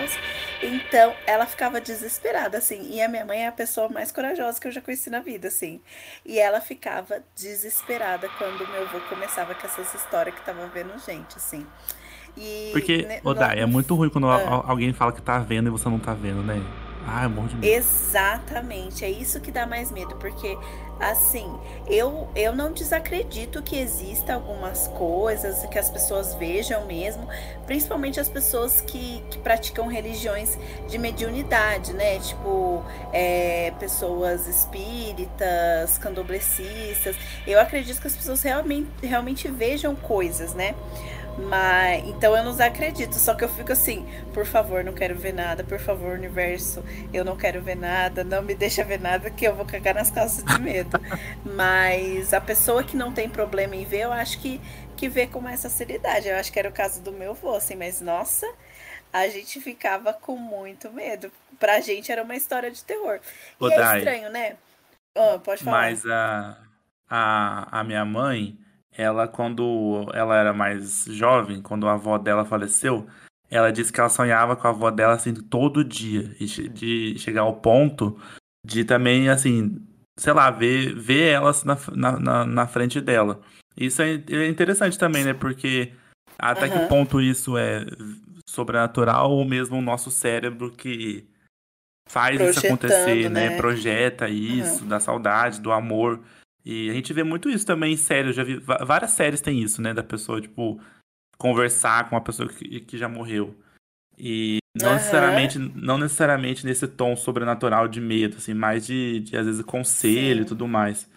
Então, 0.62 1.16
ela 1.26 1.46
ficava 1.48 1.82
desesperada, 1.82 2.60
assim. 2.60 2.88
E 2.92 3.02
a 3.02 3.08
minha 3.08 3.26
mãe 3.26 3.44
é 3.44 3.48
a 3.48 3.52
pessoa 3.52 3.90
mais 3.90 4.12
corajosa 4.12 4.62
que 4.62 4.68
eu 4.68 4.72
já 4.72 4.82
conheci 4.82 5.10
na 5.10 5.20
vida, 5.20 5.48
assim. 5.48 5.82
E 6.24 6.40
ela 6.40 6.62
ficava 6.62 7.24
desesperada 7.36 8.30
quando 8.38 8.68
meu 8.68 8.84
avô 8.84 9.00
começava 9.10 9.56
com 9.56 9.66
essas 9.66 9.92
histórias 9.94 10.36
que 10.36 10.46
tava 10.46 10.68
vendo 10.68 10.94
gente, 11.04 11.38
assim. 11.38 11.66
E, 12.38 12.70
Porque, 12.72 13.04
né, 13.04 13.20
ô 13.24 13.34
Dai, 13.34 13.60
é 13.60 13.66
muito 13.66 13.96
ruim 13.96 14.10
quando 14.10 14.28
Ah. 14.30 14.36
al- 14.48 14.66
alguém 14.68 14.94
fala 14.94 15.12
que 15.12 15.22
tá 15.22 15.40
vendo 15.40 15.68
e 15.68 15.70
você 15.72 15.90
não 15.90 16.00
tá 16.00 16.14
vendo, 16.14 16.44
né? 16.44 16.62
Ah, 17.10 17.24
eu 17.24 17.30
morro 17.30 17.48
de 17.48 17.56
medo. 17.56 17.66
Exatamente, 17.74 19.06
é 19.06 19.10
isso 19.10 19.40
que 19.40 19.50
dá 19.50 19.66
mais 19.66 19.90
medo, 19.92 20.14
porque 20.18 20.58
assim, 21.00 21.50
eu, 21.88 22.28
eu 22.36 22.54
não 22.54 22.74
desacredito 22.74 23.62
que 23.64 23.78
exista 23.80 24.34
algumas 24.34 24.90
coisas 24.90 25.66
que 25.68 25.80
as 25.80 25.90
pessoas 25.90 26.34
vejam 26.36 26.86
mesmo, 26.86 27.26
principalmente 27.66 28.20
as 28.20 28.28
pessoas 28.28 28.82
que, 28.82 29.24
que 29.30 29.38
praticam 29.38 29.88
religiões 29.88 30.58
de 30.90 30.98
mediunidade, 30.98 31.94
né? 31.94 32.20
Tipo, 32.20 32.84
é, 33.14 33.72
pessoas 33.80 34.46
espíritas, 34.48 35.98
candoblecistas. 35.98 37.16
Eu 37.46 37.60
acredito 37.60 38.02
que 38.02 38.08
as 38.08 38.16
pessoas 38.16 38.42
realmente, 38.44 38.90
realmente 39.02 39.48
vejam 39.48 39.96
coisas, 39.96 40.54
né? 40.54 40.76
Mas 41.38 42.04
então 42.08 42.36
eu 42.36 42.44
não 42.44 42.66
acredito, 42.66 43.14
só 43.14 43.36
que 43.36 43.44
eu 43.44 43.50
fico 43.50 43.72
assim, 43.72 44.06
por 44.34 44.46
favor, 44.46 44.84
não 44.84 44.94
quero 44.94 45.16
ver 45.16 45.34
nada, 45.34 45.64
por 45.64 45.78
favor, 45.80 46.14
universo, 46.14 46.84
eu 47.14 47.24
não 47.24 47.38
quero 47.38 47.62
ver 47.62 47.76
nada, 47.76 48.24
não 48.24 48.42
me 48.42 48.56
deixa 48.56 48.84
ver 48.84 49.00
nada 49.00 49.30
que 49.30 49.46
eu 49.46 49.56
vou 49.56 49.66
cagar 49.66 49.94
nas 49.94 50.10
calças 50.10 50.44
de 50.44 50.60
medo. 50.60 51.00
Mas 51.46 52.34
a 52.34 52.42
pessoa 52.42 52.84
que 52.84 52.98
não 52.98 53.14
tem 53.14 53.30
problema 53.30 53.76
em 53.76 53.86
ver, 53.86 54.02
eu 54.02 54.12
acho 54.12 54.40
que, 54.40 54.60
que 54.96 55.08
vê 55.08 55.28
com 55.28 55.40
mais 55.40 55.62
facilidade. 55.62 56.28
Eu 56.28 56.38
acho 56.38 56.52
que 56.52 56.58
era 56.58 56.70
o 56.70 56.74
caso 56.74 57.02
do 57.02 57.12
meu 57.12 57.32
avô, 57.32 57.56
assim, 57.56 57.76
mas 57.76 58.02
nossa, 58.02 58.48
a 59.14 59.28
gente 59.28 59.62
ficava 59.62 60.14
com 60.14 60.36
muito 60.36 60.92
medo. 60.92 61.32
Pra 61.60 61.80
gente 61.82 62.12
era 62.12 62.24
uma 62.24 62.36
história 62.36 62.72
de 62.72 62.84
terror. 62.84 63.20
Ô, 63.60 63.70
e 63.70 63.74
é 63.74 63.78
Dai, 63.78 63.98
estranho, 64.00 64.30
né? 64.32 64.56
Ah, 65.16 65.40
pode 65.44 65.64
falar. 65.64 65.82
Mas 65.82 66.06
a, 66.06 66.58
a, 67.10 67.80
a 67.80 67.84
minha 67.84 68.06
mãe, 68.06 68.58
ela, 68.96 69.28
quando 69.28 70.10
ela 70.14 70.36
era 70.36 70.54
mais 70.54 71.06
jovem, 71.06 71.62
quando 71.62 71.88
a 71.88 71.94
avó 71.94 72.18
dela 72.18 72.46
faleceu, 72.46 73.08
ela 73.50 73.72
disse 73.72 73.94
que 73.94 74.00
ela 74.00 74.10
sonhava 74.10 74.56
com 74.56 74.68
a 74.68 74.72
avó 74.72 74.92
dela, 74.92 75.14
assim, 75.14 75.34
todo 75.34 75.84
dia. 75.84 76.36
E 76.40 76.46
de 76.46 77.18
chegar 77.18 77.42
ao 77.42 77.56
ponto 77.56 78.20
de 78.66 78.84
também, 78.84 79.30
assim, 79.30 79.80
sei 80.18 80.34
lá, 80.34 80.50
ver, 80.52 80.94
ver 80.96 81.34
ela 81.34 81.52
assim, 81.52 81.68
na, 81.68 82.20
na, 82.20 82.46
na- 82.46 82.68
frente 82.68 83.00
dela. 83.00 83.40
Isso 83.76 84.02
é, 84.02 84.16
é 84.30 84.48
interessante 84.48 84.98
também, 84.98 85.24
né? 85.24 85.34
Porque 85.34 85.94
até 86.38 86.68
que 86.70 86.78
Aham. 86.78 86.88
ponto 86.88 87.22
isso 87.22 87.58
é 87.58 87.86
sobrenatural 88.46 89.32
ou 89.32 89.46
mesmo 89.46 89.78
o 89.78 89.82
nosso 89.82 90.10
cérebro 90.10 90.72
que 90.72 91.26
faz 92.10 92.42
isso 92.42 92.60
acontecer, 92.66 93.30
né? 93.30 93.50
né? 93.50 93.52
Projeta 93.52 94.28
isso, 94.28 94.86
da 94.86 95.00
saudade, 95.00 95.62
do 95.62 95.72
amor. 95.72 96.20
E 96.70 96.90
a 96.90 96.94
gente 96.94 97.14
vê 97.14 97.24
muito 97.24 97.50
isso 97.50 97.66
também 97.66 97.94
em 97.94 97.98
séries. 97.98 98.28
Eu 98.28 98.34
já 98.34 98.44
vi 98.44 98.58
várias 98.58 99.12
séries 99.12 99.40
tem 99.40 99.62
isso, 99.64 99.82
né? 99.82 99.94
Da 99.94 100.04
pessoa, 100.04 100.42
tipo, 100.42 100.82
conversar 101.38 102.10
com 102.10 102.16
uma 102.18 102.22
pessoa 102.22 102.50
que, 102.50 102.82
que 102.82 102.98
já 102.98 103.08
morreu. 103.08 103.56
E 104.18 104.58
não 104.76 104.90
Aham. 104.90 104.98
necessariamente, 104.98 105.58
não 105.60 105.98
necessariamente 105.98 106.66
nesse 106.66 106.86
tom 106.86 107.16
sobrenatural 107.16 107.88
de 107.88 108.02
medo, 108.02 108.36
assim, 108.36 108.54
mais 108.54 108.86
de, 108.86 109.22
de 109.22 109.38
às 109.38 109.46
vezes 109.46 109.64
conselho 109.64 110.42
e 110.42 110.44
Sim. 110.44 110.48
tudo 110.50 110.68
mais. 110.68 111.10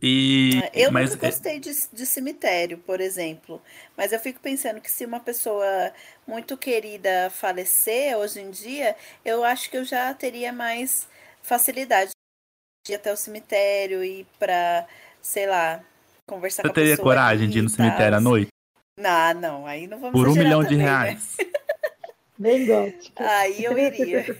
E 0.00 0.60
Ah, 0.62 0.70
Eu 0.72 0.92
mas 0.92 1.10
nunca 1.10 1.26
é- 1.26 1.30
gostei 1.30 1.58
de, 1.58 1.70
de 1.92 2.06
cemitério, 2.06 2.78
por 2.78 3.00
exemplo. 3.00 3.60
Mas 3.96 4.12
eu 4.12 4.20
fico 4.20 4.38
pensando 4.38 4.80
que 4.80 4.90
se 4.90 5.04
uma 5.04 5.18
pessoa 5.18 5.92
muito 6.28 6.56
querida 6.56 7.28
falecer 7.30 8.16
hoje 8.16 8.40
em 8.40 8.52
dia, 8.52 8.94
eu 9.24 9.42
acho 9.42 9.68
que 9.68 9.76
eu 9.76 9.84
já 9.84 10.14
teria 10.14 10.52
mais 10.52 11.08
facilidade 11.42 12.10
de 12.10 12.13
ir 12.92 12.96
até 12.96 13.12
o 13.12 13.16
cemitério 13.16 14.04
e 14.04 14.20
ir 14.20 14.26
pra, 14.38 14.86
sei 15.22 15.46
lá, 15.46 15.80
conversar 16.26 16.62
você 16.62 16.68
com 16.68 16.72
a 16.72 16.74
teria 16.74 16.90
pessoa 16.96 17.08
coragem 17.08 17.48
de 17.48 17.58
ir 17.58 17.62
no 17.62 17.68
cemitério 17.68 18.18
à 18.18 18.20
noite? 18.20 18.48
Não, 18.98 19.34
não, 19.34 19.66
aí 19.66 19.86
não 19.86 19.98
vamos 19.98 20.12
Por 20.12 20.28
um 20.28 20.34
milhão 20.34 20.60
de 20.62 20.68
também, 20.70 20.78
né? 20.78 20.84
reais. 20.84 21.36
Bem 22.38 22.66
gótico. 22.66 23.22
Aí 23.22 23.64
eu 23.64 23.78
iria. 23.78 24.36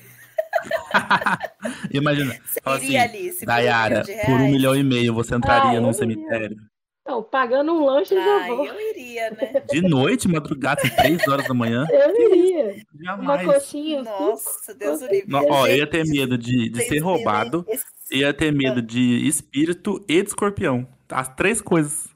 Imagina, 1.90 2.34
Você 2.44 2.60
iria 2.60 2.74
assim, 2.74 2.96
ali, 2.96 3.32
se 3.32 3.44
um 3.44 3.46
Dayara, 3.46 4.02
de 4.02 4.14
por 4.14 4.40
um 4.40 4.50
milhão 4.50 4.76
e 4.76 4.82
meio 4.82 5.14
você 5.14 5.34
entraria 5.34 5.78
Ah, 5.78 5.80
num 5.80 5.92
cemitério? 5.92 6.56
Não, 7.06 7.22
pagando 7.22 7.72
um 7.72 7.84
lanche 7.84 8.14
eu 8.14 8.22
já 8.22 8.46
vou. 8.46 8.66
eu 8.66 8.80
iria, 8.90 9.30
né? 9.30 9.62
De 9.70 9.82
noite, 9.82 10.26
madrugada, 10.28 10.80
às 10.82 10.94
3 10.94 11.26
horas 11.28 11.46
da 11.46 11.54
manhã. 11.54 11.86
Eu 11.90 12.30
iria. 12.32 12.76
Uma 13.18 13.36
Jamais. 13.38 13.46
coxinha, 13.46 14.00
um 14.00 14.04
suco. 14.04 14.20
Nossa, 14.20 14.74
Deus 14.74 15.02
o 15.02 15.06
livre. 15.06 15.34
Ó, 15.34 15.66
eu 15.66 15.76
ia 15.76 15.86
ter 15.86 16.04
medo 16.06 16.38
de, 16.38 16.68
de 16.70 16.82
ser 16.82 16.98
roubado, 17.00 17.66
esse- 18.04 18.16
ia 18.16 18.32
ter 18.34 18.52
medo 18.52 18.80
de 18.82 19.26
espírito 19.26 20.04
e 20.08 20.22
de 20.22 20.28
escorpião. 20.28 20.86
As 21.08 21.28
três 21.34 21.60
coisas. 21.60 22.08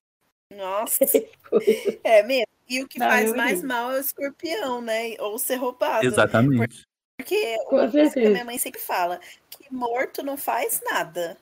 Nossa, 0.54 1.04
é 2.04 2.22
mesmo. 2.22 2.46
E 2.68 2.82
o 2.82 2.88
que 2.88 2.98
Não, 2.98 3.06
faz 3.06 3.32
mais 3.34 3.62
mal 3.62 3.92
é 3.92 3.96
o 3.96 4.00
escorpião, 4.00 4.80
né? 4.82 5.14
Ou 5.20 5.38
ser 5.38 5.56
roubado. 5.56 6.04
Exatamente. 6.06 6.82
Porque 7.18 7.56
Com 7.66 7.76
uma 7.76 7.90
coisa 7.90 8.10
que 8.12 8.26
a 8.26 8.30
minha 8.30 8.44
mãe 8.44 8.58
sempre 8.58 8.80
fala, 8.80 9.18
que 9.50 9.72
morto 9.72 10.22
não 10.22 10.36
faz 10.36 10.80
nada. 10.84 11.36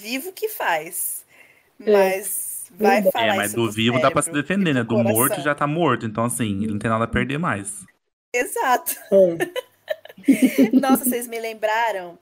Vivo 0.00 0.32
que 0.32 0.48
faz. 0.48 1.24
É, 1.80 1.90
Mas 1.92 2.70
vai 2.70 3.02
verdade. 3.02 3.12
falar 3.12 3.34
É, 3.34 3.36
mas 3.36 3.46
isso 3.48 3.56
do 3.56 3.70
vivo 3.70 4.00
dá 4.00 4.10
pra 4.10 4.22
se 4.22 4.26
cérebro 4.26 4.42
defender, 4.48 4.74
né? 4.74 4.82
Do 4.84 4.96
morto 4.98 5.12
coração. 5.30 5.44
já 5.44 5.54
tá 5.54 5.66
morto. 5.66 6.06
Então, 6.06 6.24
assim, 6.24 6.62
ele 6.62 6.72
não 6.72 6.78
tem 6.78 6.90
nada 6.90 7.04
a 7.04 7.08
perder 7.08 7.38
mais. 7.38 7.84
Exato. 8.34 8.94
É. 9.12 9.50
Nossa, 10.80 11.04
vocês 11.04 11.26
me 11.26 11.40
lembraram? 11.40 12.18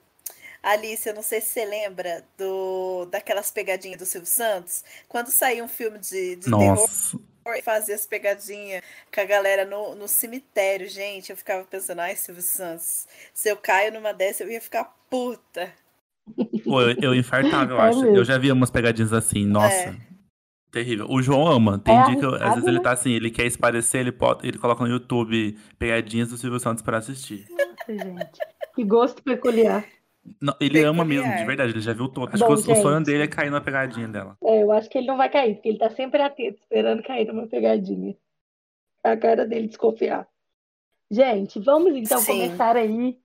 Alice, 0.61 1.07
eu 1.07 1.15
não 1.15 1.23
sei 1.23 1.39
se 1.41 1.47
você 1.47 1.65
lembra 1.65 2.23
do 2.37 3.05
daquelas 3.05 3.49
pegadinhas 3.51 3.97
do 3.99 4.05
Silvio 4.05 4.27
Santos. 4.29 4.83
Quando 5.07 5.27
saiu 5.31 5.65
um 5.65 5.67
filme 5.69 5.97
de, 5.99 6.35
de 6.35 6.45
terror 6.45 6.75
Nossa. 6.75 7.19
e 7.57 7.61
fazia 7.61 7.95
as 7.95 8.05
pegadinhas 8.05 8.83
com 9.13 9.21
a 9.21 9.25
galera 9.25 9.63
no, 9.65 9.95
no 9.95 10.07
cemitério, 10.07 10.87
gente, 10.89 11.29
eu 11.29 11.37
ficava 11.37 11.63
pensando, 11.63 11.99
ai, 11.99 12.15
Silvio 12.15 12.43
Santos, 12.43 13.07
se 13.33 13.49
eu 13.49 13.55
caio 13.57 13.93
numa 13.93 14.13
dessa, 14.13 14.43
eu 14.43 14.51
ia 14.51 14.59
ficar 14.61 14.83
puta. 15.09 15.71
Pô, 16.63 16.81
eu, 16.81 16.95
eu 17.01 17.15
infartava, 17.15 17.71
eu 17.73 17.79
É 17.81 17.89
acho. 17.89 18.01
mesmo. 18.01 18.17
Eu 18.17 18.25
já 18.25 18.37
vi 18.37 18.51
umas 18.51 18.69
pegadinhas 18.69 19.13
assim, 19.13 19.45
nossa. 19.45 19.73
É. 19.75 20.09
Terrível. 20.71 21.07
O 21.09 21.19
João 21.19 21.47
ama. 21.47 21.79
Tem 21.79 21.97
É 21.97 22.03
dia 22.05 22.15
que 22.19 22.23
eu- 22.25 22.35
às 22.35 22.53
vezes 22.53 22.67
ele 22.67 22.77
né? 22.77 22.83
tá 22.83 22.91
assim, 22.91 23.11
ele 23.11 23.31
quer 23.31 23.45
esparecer, 23.47 24.01
ele, 24.01 24.11
pode, 24.11 24.47
ele 24.47 24.59
coloca 24.59 24.83
no 24.83 24.89
YouTube 24.89 25.57
pegadinhas 25.79 26.29
do 26.29 26.37
Silvio 26.37 26.59
Santos 26.59 26.83
pra 26.83 26.97
assistir. 26.99 27.47
Nossa, 27.49 27.91
gente. 27.97 28.39
Que 28.75 28.83
gosto 28.83 29.23
peculiar. 29.23 29.83
Não, 30.41 30.53
ele 30.59 30.83
ama 30.83 31.03
mesmo, 31.03 31.33
de 31.35 31.45
verdade, 31.45 31.71
ele 31.71 31.81
já 31.81 31.93
viu 31.93 32.07
todo. 32.07 32.29
Acho 32.33 32.45
Bom, 32.45 32.55
que 32.55 32.69
o, 32.69 32.73
o 32.73 32.81
sonho 32.81 33.03
dele 33.03 33.23
é 33.23 33.27
cair 33.27 33.49
na 33.49 33.61
pegadinha 33.61 34.07
dela. 34.07 34.37
É, 34.43 34.63
eu 34.63 34.71
acho 34.71 34.89
que 34.89 34.97
ele 34.97 35.07
não 35.07 35.17
vai 35.17 35.29
cair, 35.29 35.55
porque 35.55 35.69
ele 35.69 35.77
tá 35.77 35.89
sempre 35.89 36.21
atento, 36.21 36.59
esperando 36.59 37.03
cair 37.03 37.25
numa 37.27 37.47
pegadinha. 37.47 38.15
A 39.03 39.15
cara 39.15 39.45
dele 39.45 39.67
desconfiar. 39.67 40.27
Gente, 41.09 41.59
vamos 41.59 41.95
então 41.95 42.19
Sim. 42.19 42.33
começar 42.33 42.75
aí 42.75 43.17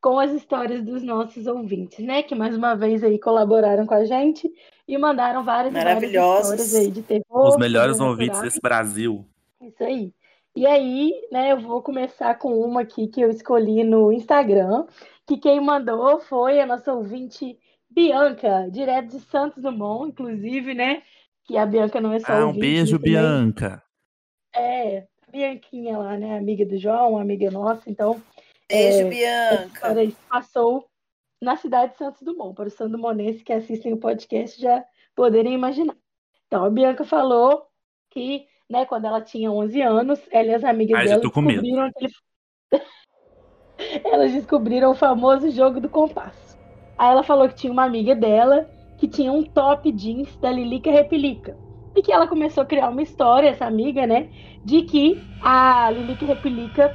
com 0.00 0.18
as 0.18 0.32
histórias 0.32 0.82
dos 0.82 1.02
nossos 1.02 1.46
ouvintes, 1.46 2.04
né? 2.04 2.22
Que 2.22 2.34
mais 2.34 2.56
uma 2.56 2.74
vez 2.74 3.02
aí 3.04 3.18
colaboraram 3.18 3.86
com 3.86 3.94
a 3.94 4.04
gente 4.04 4.50
e 4.86 4.96
mandaram 4.96 5.44
várias, 5.44 5.72
várias 5.72 6.02
histórias 6.02 6.74
aí 6.74 6.90
de 6.90 7.02
terror. 7.02 7.48
Os 7.48 7.56
melhores 7.56 8.00
ouvintes 8.00 8.40
desse 8.40 8.60
Brasil. 8.60 9.24
Isso 9.60 9.82
aí. 9.82 10.12
E 10.56 10.66
aí, 10.66 11.12
né, 11.30 11.52
eu 11.52 11.60
vou 11.60 11.82
começar 11.82 12.34
com 12.36 12.58
uma 12.58 12.80
aqui 12.80 13.06
que 13.06 13.20
eu 13.20 13.30
escolhi 13.30 13.84
no 13.84 14.12
Instagram, 14.12 14.86
que 15.28 15.36
quem 15.36 15.60
mandou 15.60 16.18
foi 16.20 16.58
a 16.58 16.66
nossa 16.66 16.92
ouvinte 16.94 17.58
Bianca, 17.90 18.66
direto 18.70 19.08
de 19.08 19.20
Santos 19.20 19.62
Dumont, 19.62 20.10
inclusive, 20.10 20.72
né? 20.72 21.02
Que 21.44 21.58
a 21.58 21.66
Bianca 21.66 22.00
não 22.00 22.12
é 22.14 22.18
só 22.18 22.32
Ah, 22.32 22.44
um 22.44 22.46
ouvinte, 22.48 22.60
beijo, 22.60 22.96
também 22.98 23.12
Bianca. 23.12 23.82
É, 24.56 25.06
a 25.26 25.30
Bianquinha 25.30 25.98
lá, 25.98 26.16
né? 26.16 26.38
Amiga 26.38 26.64
do 26.64 26.78
João, 26.78 27.18
amiga 27.18 27.50
nossa, 27.50 27.90
então 27.90 28.22
Beijo, 28.66 28.98
essa 28.98 29.08
Bianca. 29.08 30.12
passou 30.30 30.88
na 31.40 31.56
cidade 31.56 31.92
de 31.92 31.98
Santos 31.98 32.22
Dumont, 32.22 32.54
para 32.54 32.68
os 32.68 32.74
sandumonenses 32.74 33.42
que 33.42 33.52
assistem 33.52 33.92
o 33.92 33.98
podcast 33.98 34.60
já 34.60 34.82
poderem 35.14 35.52
imaginar. 35.52 35.96
Então, 36.46 36.64
a 36.64 36.70
Bianca 36.70 37.04
falou 37.04 37.66
que, 38.10 38.46
né, 38.68 38.86
quando 38.86 39.04
ela 39.06 39.20
tinha 39.20 39.52
11 39.52 39.82
anos, 39.82 40.18
ela 40.30 40.48
e 40.48 40.54
as 40.54 40.64
amigas 40.64 40.98
Ai, 40.98 41.04
já 41.04 41.10
dela 41.18 41.22
descobriram 41.22 41.82
aquele... 41.82 42.12
Elas 44.04 44.32
descobriram 44.32 44.90
o 44.90 44.94
famoso 44.94 45.50
jogo 45.50 45.80
do 45.80 45.88
compasso. 45.88 46.56
Aí 46.96 47.10
ela 47.10 47.22
falou 47.22 47.48
que 47.48 47.54
tinha 47.54 47.72
uma 47.72 47.84
amiga 47.84 48.14
dela 48.14 48.66
que 48.98 49.06
tinha 49.06 49.32
um 49.32 49.44
top 49.44 49.92
jeans 49.92 50.36
da 50.40 50.50
Lilica 50.50 50.90
Repelica. 50.90 51.56
E 51.96 52.02
que 52.02 52.12
ela 52.12 52.26
começou 52.26 52.62
a 52.62 52.66
criar 52.66 52.90
uma 52.90 53.02
história, 53.02 53.48
essa 53.48 53.64
amiga, 53.64 54.06
né, 54.06 54.28
de 54.64 54.82
que 54.82 55.20
a 55.40 55.90
Lilica 55.90 56.26
Repelica 56.26 56.94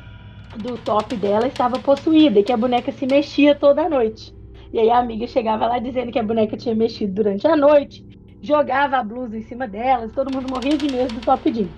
do 0.57 0.77
top 0.77 1.15
dela 1.15 1.47
estava 1.47 1.79
possuída 1.79 2.39
e 2.39 2.43
que 2.43 2.51
a 2.51 2.57
boneca 2.57 2.91
se 2.91 3.05
mexia 3.05 3.55
toda 3.55 3.89
noite. 3.89 4.33
E 4.71 4.79
aí 4.79 4.89
a 4.89 4.99
amiga 4.99 5.27
chegava 5.27 5.67
lá 5.67 5.79
dizendo 5.79 6.11
que 6.11 6.19
a 6.19 6.23
boneca 6.23 6.57
tinha 6.57 6.75
mexido 6.75 7.13
durante 7.13 7.47
a 7.47 7.55
noite, 7.55 8.05
jogava 8.41 8.97
a 8.97 9.03
blusa 9.03 9.37
em 9.37 9.41
cima 9.41 9.67
delas, 9.67 10.11
todo 10.11 10.33
mundo 10.33 10.49
morria 10.49 10.77
de 10.77 10.91
medo 10.91 11.13
do 11.13 11.21
top 11.21 11.51
jeans. 11.51 11.71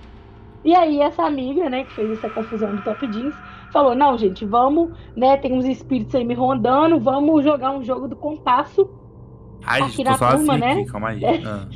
E 0.64 0.74
aí 0.74 1.00
essa 1.00 1.24
amiga, 1.24 1.70
né, 1.70 1.84
que 1.84 1.92
fez 1.94 2.10
essa 2.10 2.28
confusão 2.28 2.74
do 2.74 2.82
top 2.82 3.06
jeans, 3.06 3.40
falou: 3.76 3.94
"Não, 3.94 4.16
gente, 4.16 4.44
vamos, 4.46 4.90
né, 5.14 5.36
tem 5.36 5.52
uns 5.52 5.66
espíritos 5.66 6.14
aí 6.14 6.24
me 6.24 6.34
rondando, 6.34 6.98
vamos 6.98 7.44
jogar 7.44 7.72
um 7.72 7.84
jogo 7.84 8.08
do 8.08 8.16
compasso, 8.16 8.88
Ai, 9.64 9.82
Aqui 9.82 10.02
na 10.04 10.16
turma, 10.16 10.38
sozinho 10.38 10.60
né? 10.60 10.84
calma 10.84 11.08
aí. 11.10 11.24
É. 11.24 11.42
Ah. 11.44 11.68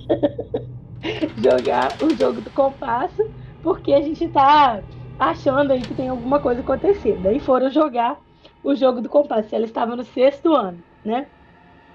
jogar 1.36 1.88
o 2.02 2.10
jogo 2.16 2.40
do 2.40 2.50
compasso, 2.50 3.22
porque 3.62 3.92
a 3.92 4.00
gente 4.00 4.28
tá 4.28 4.82
achando 5.18 5.72
aí 5.72 5.82
que 5.82 5.94
tem 5.94 6.08
alguma 6.08 6.40
coisa 6.40 6.60
acontecendo". 6.62 7.22
Daí 7.22 7.38
foram 7.40 7.70
jogar 7.70 8.18
o 8.62 8.74
jogo 8.74 9.00
do 9.02 9.08
compasso. 9.08 9.54
Ela 9.54 9.64
estava 9.66 9.94
no 9.96 10.04
sexto 10.04 10.54
ano, 10.54 10.82
né? 11.04 11.26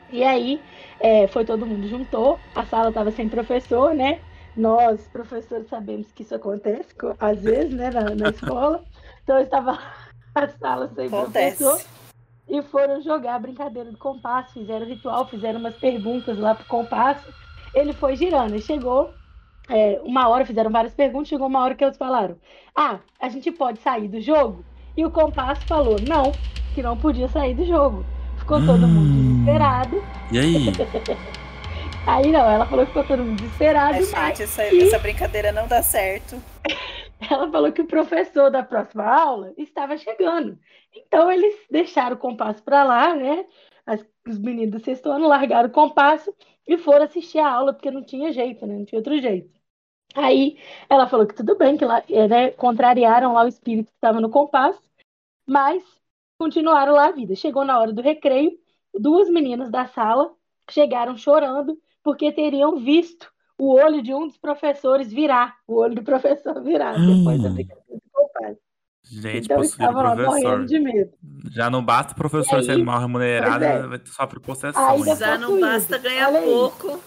E 0.09 0.23
aí 0.23 0.63
é, 0.99 1.27
foi 1.27 1.45
todo 1.45 1.65
mundo 1.65 1.87
juntou, 1.87 2.39
a 2.53 2.65
sala 2.65 2.89
estava 2.89 3.11
sem 3.11 3.29
professor, 3.29 3.93
né? 3.95 4.24
Nós, 4.55 5.07
professores, 5.09 5.67
sabemos 5.67 6.11
que 6.11 6.23
isso 6.23 6.35
acontece 6.35 6.95
co- 6.95 7.15
às 7.19 7.43
vezes, 7.43 7.73
né, 7.73 7.91
na, 7.91 8.15
na 8.15 8.29
escola. 8.29 8.85
Então 9.23 9.39
estava 9.39 9.77
a 10.35 10.47
sala 10.49 10.87
sem 10.95 11.11
professor 11.13 11.81
Acontece. 11.81 11.87
e 12.47 12.61
foram 12.63 13.01
jogar 13.01 13.35
a 13.35 13.39
brincadeira 13.39 13.91
do 13.91 13.97
compasso, 13.97 14.53
fizeram 14.53 14.85
ritual, 14.87 15.27
fizeram 15.27 15.59
umas 15.59 15.77
perguntas 15.77 16.37
lá 16.37 16.55
pro 16.55 16.65
compasso. 16.67 17.33
Ele 17.73 17.93
foi 17.93 18.15
girando 18.15 18.55
e 18.55 18.61
chegou 18.61 19.19
é, 19.69 19.99
uma 20.01 20.27
hora, 20.29 20.45
fizeram 20.45 20.71
várias 20.71 20.93
perguntas, 20.95 21.29
chegou 21.29 21.47
uma 21.47 21.61
hora 21.63 21.75
que 21.75 21.83
eles 21.83 21.97
falaram: 21.97 22.39
Ah, 22.75 23.01
a 23.19 23.29
gente 23.29 23.51
pode 23.51 23.79
sair 23.81 24.07
do 24.09 24.21
jogo? 24.21 24.65
E 24.97 25.05
o 25.05 25.11
compasso 25.11 25.65
falou: 25.67 25.99
Não, 25.99 26.41
que 26.73 26.83
não 26.83 26.97
podia 26.97 27.27
sair 27.29 27.55
do 27.55 27.65
jogo. 27.65 28.07
Ficou 28.35 28.61
todo 28.63 28.87
mundo 28.89 29.11
Hum. 29.11 29.15
desesperado. 29.15 30.07
E 30.29 30.37
aí? 30.39 30.85
Aí 32.07 32.31
não, 32.31 32.49
ela 32.49 32.65
falou 32.67 32.85
que 32.85 32.91
ficou 32.91 33.03
todo 33.07 33.23
mundo 33.23 33.41
desesperado, 33.41 33.95
Mas, 33.95 34.11
mas 34.11 34.27
gente, 34.37 34.43
essa, 34.43 34.65
e- 34.67 34.83
essa 34.83 34.99
brincadeira 34.99 35.51
não 35.51 35.67
dá 35.67 35.81
certo. 35.81 36.35
ela 37.29 37.49
falou 37.51 37.71
que 37.71 37.81
o 37.81 37.87
professor 37.87 38.51
da 38.51 38.63
próxima 38.63 39.03
aula 39.05 39.53
estava 39.57 39.97
chegando. 39.97 40.57
Então 40.93 41.31
eles 41.31 41.55
deixaram 41.69 42.15
o 42.15 42.19
compasso 42.19 42.63
para 42.63 42.83
lá, 42.83 43.15
né? 43.15 43.45
As- 43.85 44.05
os 44.27 44.37
meninos 44.37 44.71
do 44.71 44.83
sexto 44.83 45.09
ano 45.09 45.27
largaram 45.27 45.67
o 45.69 45.71
compasso 45.71 46.33
e 46.67 46.77
foram 46.77 47.05
assistir 47.05 47.39
a 47.39 47.49
aula, 47.49 47.73
porque 47.73 47.91
não 47.91 48.03
tinha 48.03 48.31
jeito, 48.31 48.65
né? 48.65 48.75
Não 48.77 48.85
tinha 48.85 48.99
outro 48.99 49.17
jeito. 49.19 49.49
Aí 50.15 50.57
ela 50.89 51.07
falou 51.07 51.27
que 51.27 51.35
tudo 51.35 51.57
bem, 51.57 51.77
que 51.77 51.85
lá, 51.85 52.03
eh, 52.09 52.27
né, 52.27 52.51
contrariaram 52.51 53.33
lá 53.33 53.43
o 53.43 53.47
espírito 53.47 53.87
que 53.87 53.97
estava 53.97 54.21
no 54.21 54.29
compasso, 54.29 54.81
mas 55.47 55.83
continuaram 56.37 56.93
lá 56.93 57.07
a 57.07 57.11
vida. 57.11 57.35
Chegou 57.35 57.65
na 57.65 57.79
hora 57.79 57.93
do 57.93 58.01
recreio, 58.01 58.57
duas 58.93 59.29
meninas 59.29 59.69
da 59.71 59.87
sala 59.87 60.33
chegaram 60.69 61.17
chorando 61.17 61.77
porque 62.05 62.31
teriam 62.31 62.77
visto 62.77 63.27
o 63.57 63.73
olho 63.73 64.01
de 64.01 64.13
um 64.13 64.27
dos 64.27 64.37
professores 64.37 65.11
virar, 65.11 65.55
o 65.67 65.75
olho 65.75 65.95
do 65.95 66.03
professor 66.03 66.61
virar, 66.61 66.93
depois 66.93 67.41
da 67.41 67.49
Hum. 67.49 67.53
brincadeira 67.53 67.81
do 67.89 68.01
compasso. 68.13 68.59
Gente, 69.07 69.45
Então 69.45 69.61
estavam 69.63 70.03
lá 70.03 70.15
morrendo 70.15 70.65
de 70.67 70.79
medo. 70.79 71.11
Já 71.51 71.69
não 71.69 71.83
basta 71.83 72.13
o 72.13 72.15
professor 72.15 72.57
E 72.57 72.59
aí? 72.59 72.65
sendo 72.65 72.85
mal 72.85 72.99
remunerado, 72.99 73.63
é. 73.63 73.87
vai 73.87 74.01
sofre 74.05 74.39
possessão. 74.39 75.03
Já 75.15 75.37
não 75.37 75.59
basta 75.59 75.97
ganhar 75.97 76.27
Olha 76.29 76.39
aí. 76.39 76.45
pouco. 76.45 76.99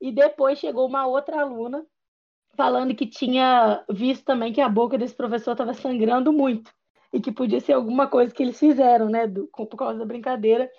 E 0.00 0.12
depois 0.12 0.58
chegou 0.58 0.86
uma 0.86 1.06
outra 1.06 1.40
aluna 1.40 1.84
falando 2.56 2.94
que 2.94 3.06
tinha 3.06 3.84
visto 3.90 4.24
também 4.24 4.52
que 4.52 4.60
a 4.60 4.68
boca 4.68 4.96
desse 4.98 5.14
professor 5.14 5.52
estava 5.52 5.74
sangrando 5.74 6.32
muito 6.32 6.70
e 7.12 7.20
que 7.20 7.30
podia 7.32 7.60
ser 7.60 7.74
alguma 7.74 8.06
coisa 8.08 8.32
que 8.32 8.42
eles 8.42 8.58
fizeram, 8.58 9.08
né, 9.08 9.26
do- 9.26 9.46
com- 9.48 9.66
por 9.66 9.76
causa 9.76 9.98
da 9.98 10.04
brincadeira 10.04 10.70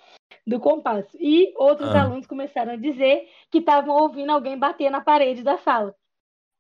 do 0.46 0.60
compasso. 0.60 1.16
E 1.20 1.54
outros 1.58 1.90
Ah. 1.90 2.04
alunos 2.04 2.28
começaram 2.28 2.74
a 2.74 2.78
dizer 2.78 3.28
que 3.52 3.60
estavam 3.60 3.96
ouvindo 3.96 4.32
alguém 4.32 4.58
bater 4.58 4.90
na 4.90 5.02
parede 5.02 5.44
da 5.44 5.58
sala. 5.58 5.96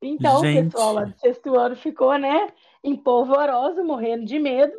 Então, 0.01 0.41
Gente. 0.41 0.67
o 0.67 0.71
pessoal 0.71 0.93
lá 0.93 1.03
do 1.05 1.17
sexto 1.19 1.55
ano 1.57 1.75
ficou, 1.75 2.17
né, 2.17 2.51
empolvoroso, 2.83 3.83
morrendo 3.83 4.25
de 4.25 4.37
medo. 4.39 4.73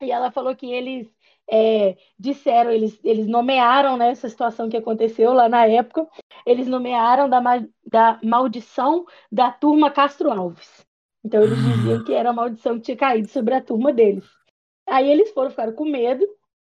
E 0.00 0.10
ela 0.10 0.30
falou 0.30 0.54
que 0.54 0.70
eles 0.70 1.08
é, 1.50 1.96
disseram, 2.18 2.70
eles, 2.70 2.98
eles 3.04 3.26
nomearam 3.26 3.96
né, 3.96 4.10
essa 4.10 4.28
situação 4.28 4.68
que 4.68 4.76
aconteceu 4.76 5.32
lá 5.32 5.48
na 5.48 5.66
época, 5.66 6.06
eles 6.46 6.66
nomearam 6.66 7.28
da, 7.28 7.40
ma- 7.40 7.66
da 7.86 8.18
maldição 8.22 9.04
da 9.30 9.50
turma 9.50 9.90
Castro 9.90 10.30
Alves. 10.30 10.86
Então 11.24 11.42
eles 11.42 11.58
diziam 11.58 12.04
que 12.04 12.12
era 12.14 12.30
a 12.30 12.32
maldição 12.32 12.76
que 12.76 12.82
tinha 12.82 12.96
caído 12.96 13.28
sobre 13.28 13.54
a 13.54 13.60
turma 13.62 13.92
deles. 13.92 14.24
Aí 14.88 15.10
eles 15.10 15.30
foram, 15.32 15.50
ficaram 15.50 15.72
com 15.74 15.84
medo, 15.84 16.26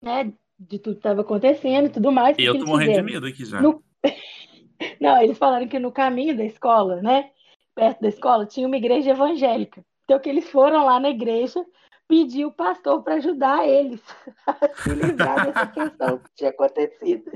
né, 0.01 0.31
de 0.59 0.77
tudo 0.77 0.95
que 0.95 0.99
estava 0.99 1.21
acontecendo 1.21 1.85
e 1.87 1.89
tudo 1.89 2.11
mais. 2.11 2.35
Que 2.35 2.43
Eu 2.43 2.59
tô 2.59 2.65
morrendo 2.65 2.91
de 2.91 2.97
fizeram? 2.97 3.13
medo 3.13 3.27
aqui 3.27 3.45
já. 3.45 3.61
No- 3.61 3.83
Não, 4.99 5.21
eles 5.21 5.37
falaram 5.37 5.67
que 5.67 5.79
no 5.79 5.91
caminho 5.91 6.35
da 6.35 6.43
escola, 6.43 7.01
né? 7.01 7.31
Perto 7.75 8.01
da 8.01 8.07
escola, 8.09 8.45
tinha 8.45 8.67
uma 8.67 8.77
igreja 8.77 9.11
evangélica. 9.11 9.83
Então, 10.03 10.19
que 10.19 10.29
eles 10.29 10.49
foram 10.49 10.85
lá 10.85 10.99
na 10.99 11.09
igreja 11.09 11.63
pedir 12.07 12.45
o 12.45 12.51
pastor 12.51 13.03
para 13.03 13.15
ajudar 13.15 13.67
eles 13.67 14.01
a 14.47 14.67
se 14.75 14.89
livrar 14.89 15.45
dessa 15.45 15.67
questão 15.71 16.17
que 16.19 16.29
tinha 16.35 16.49
acontecido. 16.49 17.31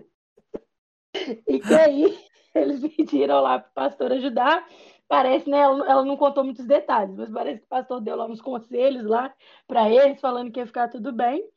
E 1.47 1.59
que 1.59 1.73
aí 1.73 2.17
eles 2.55 2.79
pediram 2.95 3.41
lá 3.41 3.59
para 3.59 3.69
o 3.69 3.73
pastor 3.73 4.11
ajudar. 4.13 4.67
Parece, 5.07 5.49
né? 5.49 5.59
Ela, 5.59 5.85
ela 5.91 6.05
não 6.05 6.17
contou 6.17 6.43
muitos 6.43 6.65
detalhes, 6.65 7.15
mas 7.15 7.29
parece 7.29 7.59
que 7.59 7.65
o 7.65 7.69
pastor 7.69 8.01
deu 8.01 8.15
lá 8.15 8.25
uns 8.25 8.41
conselhos 8.41 9.05
lá 9.05 9.31
para 9.67 9.89
eles, 9.89 10.19
falando 10.19 10.51
que 10.51 10.59
ia 10.59 10.65
ficar 10.65 10.87
tudo 10.87 11.11
bem. 11.11 11.47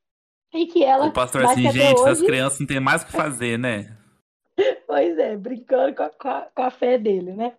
E 0.55 0.67
que 0.67 0.83
ela. 0.83 1.07
O 1.07 1.13
pastor 1.13 1.45
assim, 1.45 1.71
gente, 1.71 2.01
hoje... 2.01 2.11
essas 2.11 2.23
crianças 2.23 2.61
não 2.61 2.67
tem 2.67 2.81
mais 2.81 3.03
o 3.03 3.07
que 3.07 3.13
fazer, 3.13 3.59
né? 3.59 3.97
Pois 4.87 5.19
é, 5.19 5.37
brincando 5.37 5.95
com 5.95 6.03
a, 6.05 6.09
com 6.09 6.29
a, 6.29 6.41
com 6.55 6.63
a 6.63 6.71
fé 6.71 6.97
dele, 6.97 7.33
né? 7.35 7.53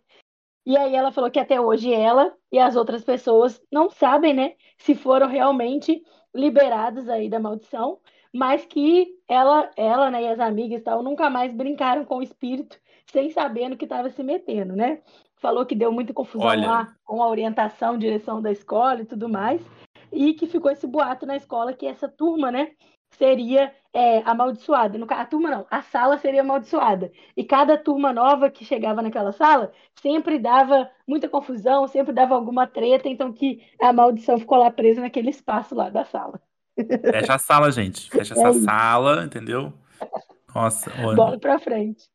E 0.65 0.75
aí 0.75 0.95
ela 0.95 1.13
falou 1.13 1.31
que 1.31 1.39
até 1.39 1.61
hoje 1.61 1.93
ela 1.93 2.33
e 2.51 2.59
as 2.59 2.75
outras 2.75 3.03
pessoas 3.03 3.61
não 3.71 3.89
sabem, 3.89 4.33
né, 4.33 4.55
se 4.77 4.95
foram 4.95 5.27
realmente 5.27 6.03
liberados 6.35 7.07
aí 7.07 7.29
da 7.29 7.39
maldição, 7.39 7.99
mas 8.33 8.65
que 8.65 9.07
ela, 9.29 9.71
ela, 9.77 10.11
né, 10.11 10.23
e 10.23 10.27
as 10.27 10.41
amigas 10.41 10.81
tal, 10.83 11.01
nunca 11.01 11.29
mais 11.29 11.53
brincaram 11.53 12.03
com 12.03 12.17
o 12.17 12.21
espírito 12.21 12.77
sem 13.09 13.29
saber 13.29 13.69
no 13.69 13.77
que 13.77 13.85
estava 13.85 14.09
se 14.09 14.21
metendo, 14.21 14.75
né? 14.75 14.99
Falou 15.37 15.65
que 15.65 15.73
deu 15.73 15.89
muita 15.91 16.13
confusão 16.13 16.47
Olha... 16.47 16.67
lá 16.67 16.95
com 17.05 17.23
a 17.23 17.29
orientação, 17.29 17.97
direção 17.97 18.41
da 18.41 18.51
escola 18.51 19.01
e 19.01 19.05
tudo 19.05 19.29
mais, 19.29 19.61
e 20.11 20.33
que 20.33 20.47
ficou 20.47 20.71
esse 20.71 20.87
boato 20.87 21.25
na 21.25 21.35
escola 21.35 21.73
que 21.73 21.85
essa 21.85 22.07
turma, 22.07 22.51
né, 22.51 22.71
seria 23.11 23.73
é, 23.93 24.19
amaldiçoada. 24.25 24.99
A 25.09 25.25
turma 25.25 25.49
não, 25.49 25.67
a 25.69 25.81
sala 25.81 26.17
seria 26.17 26.41
amaldiçoada. 26.41 27.11
E 27.35 27.43
cada 27.43 27.77
turma 27.77 28.13
nova 28.13 28.49
que 28.49 28.65
chegava 28.65 29.01
naquela 29.01 29.31
sala 29.31 29.71
sempre 30.01 30.37
dava 30.37 30.89
muita 31.07 31.29
confusão, 31.29 31.87
sempre 31.87 32.13
dava 32.13 32.35
alguma 32.35 32.67
treta, 32.67 33.07
então 33.07 33.31
que 33.31 33.61
a 33.81 33.91
maldição 33.91 34.37
ficou 34.37 34.57
lá 34.57 34.69
presa 34.69 35.01
naquele 35.01 35.29
espaço 35.29 35.73
lá 35.73 35.89
da 35.89 36.05
sala. 36.05 36.39
Fecha 36.75 37.33
a 37.33 37.39
sala, 37.39 37.71
gente. 37.71 38.09
Fecha 38.09 38.35
é 38.35 38.37
essa 38.37 38.49
isso. 38.51 38.63
sala, 38.63 39.23
entendeu? 39.23 39.73
Nossa, 40.53 40.91
olha. 41.03 41.15
Bola 41.15 41.39
pra 41.39 41.57
frente. 41.57 42.05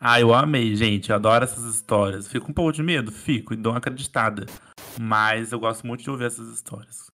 Ah, 0.00 0.20
eu 0.20 0.34
amei, 0.34 0.76
gente. 0.76 1.10
Eu 1.10 1.16
adoro 1.16 1.44
essas 1.44 1.64
histórias. 1.64 2.28
Fico 2.28 2.50
um 2.50 2.54
pouco 2.54 2.72
de 2.72 2.82
medo? 2.82 3.10
Fico, 3.10 3.54
e 3.54 3.56
dou 3.56 3.72
uma 3.72 3.78
acreditada. 3.78 4.46
Mas 5.00 5.50
eu 5.50 5.58
gosto 5.58 5.86
muito 5.86 6.02
de 6.02 6.10
ouvir 6.10 6.26
essas 6.26 6.48
histórias. 6.48 7.13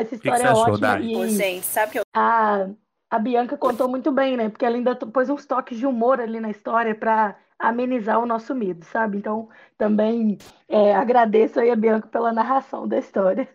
Essa 0.00 0.14
história 0.14 0.38
que 0.38 0.42
que 0.42 0.48
é 0.48 0.50
achou, 0.50 0.74
ótima. 0.74 1.00
E... 1.00 1.16
Ô, 1.16 1.28
gente, 1.28 1.66
sabe 1.66 1.92
que 1.92 1.98
eu... 1.98 2.04
a, 2.14 2.68
a 3.10 3.18
Bianca 3.18 3.56
contou 3.56 3.88
muito 3.88 4.10
bem, 4.10 4.36
né? 4.36 4.48
Porque 4.48 4.64
ela 4.64 4.76
ainda 4.76 4.94
pôs 4.96 5.30
uns 5.30 5.46
toques 5.46 5.78
de 5.78 5.86
humor 5.86 6.20
ali 6.20 6.40
na 6.40 6.50
história 6.50 6.94
para 6.94 7.36
amenizar 7.58 8.18
o 8.18 8.26
nosso 8.26 8.54
medo, 8.54 8.84
sabe? 8.84 9.16
Então, 9.16 9.48
também 9.78 10.38
é, 10.68 10.94
agradeço 10.94 11.60
aí 11.60 11.70
a 11.70 11.76
Bianca 11.76 12.08
pela 12.08 12.32
narração 12.32 12.86
da 12.86 12.98
história. 12.98 13.48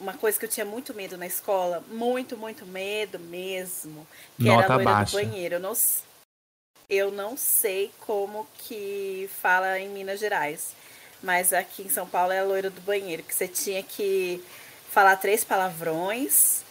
Uma 0.00 0.14
coisa 0.14 0.38
que 0.38 0.46
eu 0.46 0.48
tinha 0.48 0.66
muito 0.66 0.94
medo 0.94 1.16
na 1.16 1.26
escola, 1.26 1.84
muito, 1.88 2.36
muito 2.36 2.64
medo 2.66 3.18
mesmo, 3.18 4.06
que 4.36 4.44
Nota 4.44 4.64
era 4.64 4.72
a 4.72 4.76
loira 4.76 4.90
baixa. 4.90 5.18
do 5.18 5.22
banheiro. 5.22 5.54
Eu 5.56 5.60
não, 5.60 5.72
eu 6.88 7.10
não 7.10 7.36
sei 7.36 7.90
como 8.00 8.46
que 8.58 9.28
fala 9.40 9.78
em 9.78 9.90
Minas 9.90 10.18
Gerais, 10.18 10.74
mas 11.22 11.52
aqui 11.52 11.82
em 11.82 11.90
São 11.90 12.06
Paulo 12.06 12.32
é 12.32 12.40
a 12.40 12.44
loira 12.44 12.70
do 12.70 12.80
banheiro, 12.80 13.22
que 13.22 13.34
você 13.34 13.46
tinha 13.46 13.82
que 13.82 14.42
falar 14.90 15.16
três 15.16 15.44
palavrões. 15.44 16.62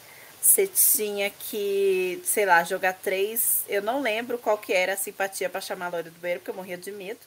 Você 0.41 0.67
tinha 0.67 1.29
que, 1.29 2.21
sei 2.23 2.45
lá, 2.45 2.63
jogar 2.63 2.93
três. 2.93 3.63
Eu 3.67 3.81
não 3.81 4.01
lembro 4.01 4.37
qual 4.37 4.57
que 4.57 4.73
era 4.73 4.93
a 4.93 4.97
simpatia 4.97 5.49
para 5.49 5.61
chamar 5.61 5.87
a 5.87 5.89
loira 5.89 6.09
do 6.09 6.19
banheiro, 6.19 6.39
porque 6.39 6.51
eu 6.51 6.55
morria 6.55 6.77
de 6.77 6.91
medo. 6.91 7.19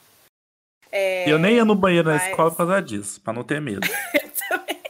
É, 0.91 1.31
eu 1.31 1.39
nem 1.39 1.57
ia 1.57 1.65
no 1.65 1.75
banheiro 1.75 2.11
mas... 2.11 2.23
na 2.23 2.31
escola 2.31 2.51
por 2.51 2.57
causa 2.59 2.83
disso, 2.83 3.21
para 3.21 3.33
não 3.33 3.43
ter 3.43 3.61
medo. 3.61 3.81
eu 4.15 4.31
também. 4.49 4.83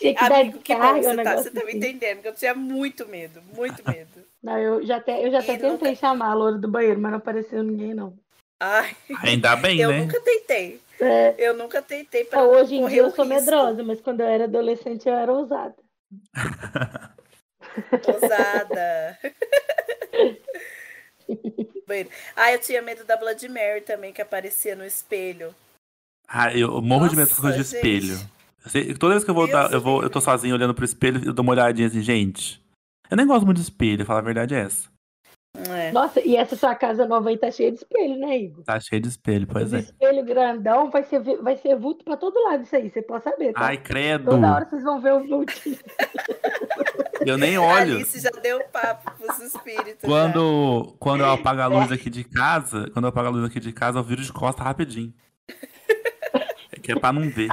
Eu... 0.00 0.14
Amigo, 0.18 0.58
que 0.60 0.74
bom 0.74 1.02
você 1.02 1.16
tá, 1.22 1.36
você 1.36 1.50
tá 1.50 1.60
me 1.64 1.68
assim. 1.68 1.76
entendendo, 1.76 2.22
que 2.22 2.28
eu 2.28 2.34
tinha 2.34 2.54
muito 2.54 3.06
medo, 3.06 3.42
muito 3.54 3.82
medo. 3.88 4.24
Não, 4.42 4.58
eu 4.58 4.86
já 4.86 4.96
até, 4.96 5.26
eu 5.26 5.30
já 5.30 5.40
até 5.40 5.58
tentei 5.58 5.70
nunca... 5.70 5.94
chamar 5.94 6.30
a 6.30 6.34
loira 6.34 6.58
do 6.58 6.68
banheiro, 6.68 7.00
mas 7.00 7.10
não 7.10 7.18
apareceu 7.18 7.62
ninguém, 7.62 7.92
não. 7.92 8.14
Ai, 8.58 8.96
Ainda 9.22 9.54
bem, 9.56 9.78
eu 9.78 9.90
né? 9.90 9.98
Eu 9.98 10.02
nunca 10.02 10.20
tentei. 10.20 10.80
É. 11.00 11.34
Eu 11.38 11.54
nunca 11.54 11.82
tentei 11.82 12.24
para 12.24 12.42
Hoje 12.42 12.76
em 12.76 12.86
dia 12.86 12.98
eu 12.98 13.10
sou 13.10 13.24
risco. 13.24 13.40
medrosa, 13.40 13.82
mas 13.82 14.00
quando 14.00 14.20
eu 14.20 14.26
era 14.26 14.44
adolescente 14.44 15.08
eu 15.08 15.14
era 15.14 15.32
ousada. 15.32 15.74
ousada. 18.06 19.18
ah, 22.34 22.52
eu 22.52 22.60
tinha 22.60 22.80
medo 22.82 23.04
da 23.04 23.16
Blood 23.16 23.48
Mary 23.48 23.82
também, 23.82 24.12
que 24.12 24.22
aparecia 24.22 24.74
no 24.74 24.84
espelho. 24.84 25.54
Ah, 26.28 26.52
eu 26.56 26.80
morro 26.82 27.04
Nossa, 27.04 27.10
de 27.10 27.16
medo 27.16 27.54
de 27.54 27.60
espelho. 27.60 28.18
Toda 28.98 29.12
vez 29.14 29.24
que 29.24 29.30
eu 29.30 29.34
vou, 29.34 29.46
dar, 29.46 29.72
eu 29.72 29.80
vou, 29.80 30.02
eu 30.02 30.10
tô 30.10 30.20
sozinho 30.20 30.54
olhando 30.54 30.74
pro 30.74 30.84
espelho, 30.84 31.22
eu 31.24 31.32
dou 31.32 31.42
uma 31.42 31.52
olhadinha 31.52 31.86
assim, 31.86 32.02
gente. 32.02 32.60
Eu 33.08 33.16
nem 33.16 33.26
gosto 33.26 33.44
muito 33.44 33.58
de 33.58 33.62
espelho, 33.62 34.04
falar 34.04 34.18
a 34.20 34.22
verdade 34.22 34.54
é 34.54 34.60
essa. 34.60 34.88
É. 35.86 35.92
Nossa, 35.92 36.20
e 36.20 36.36
essa 36.36 36.56
sua 36.56 36.74
casa 36.74 37.06
nova 37.06 37.28
aí 37.28 37.36
tá 37.36 37.50
cheia 37.50 37.70
de 37.70 37.78
espelho, 37.78 38.16
né, 38.18 38.38
Igor? 38.38 38.64
Tá 38.64 38.78
cheia 38.80 39.00
de 39.00 39.08
espelho, 39.08 39.46
pois 39.46 39.72
é. 39.72 39.78
Espelho 39.80 40.24
grandão, 40.24 40.90
vai 40.90 41.02
ser, 41.04 41.20
vai 41.20 41.56
ser 41.56 41.76
vulto 41.76 42.04
pra 42.04 42.16
todo 42.16 42.42
lado 42.42 42.64
isso 42.64 42.74
aí, 42.74 42.90
você 42.90 43.02
pode 43.02 43.24
saber, 43.24 43.52
tá? 43.52 43.66
Ai, 43.66 43.76
credo. 43.76 44.30
Toda 44.30 44.54
hora 44.54 44.66
vocês 44.68 44.82
vão 44.82 45.00
ver 45.00 45.12
o 45.12 45.26
vulto. 45.26 45.52
Eu 47.26 47.36
nem 47.36 47.58
olho. 47.58 47.94
A 47.94 47.96
Alice 47.96 48.20
já 48.20 48.30
deu 48.30 48.60
papo 48.72 49.10
pros 49.18 49.40
espíritos. 49.40 50.04
Quando, 50.04 50.94
quando 51.00 51.22
eu 51.22 51.30
apago 51.30 51.60
a 51.60 51.66
luz 51.66 51.90
aqui 51.90 52.08
de 52.08 52.22
casa, 52.22 52.88
quando 52.92 53.06
eu 53.06 53.08
apago 53.08 53.28
a 53.28 53.30
luz 53.30 53.44
aqui 53.44 53.58
de 53.58 53.72
casa, 53.72 53.98
eu 53.98 54.04
viro 54.04 54.22
de 54.22 54.32
costa 54.32 54.62
rapidinho. 54.62 55.12
É 56.72 56.78
que 56.78 56.92
é 56.92 56.98
pra 56.98 57.12
não 57.12 57.30
ver. 57.30 57.48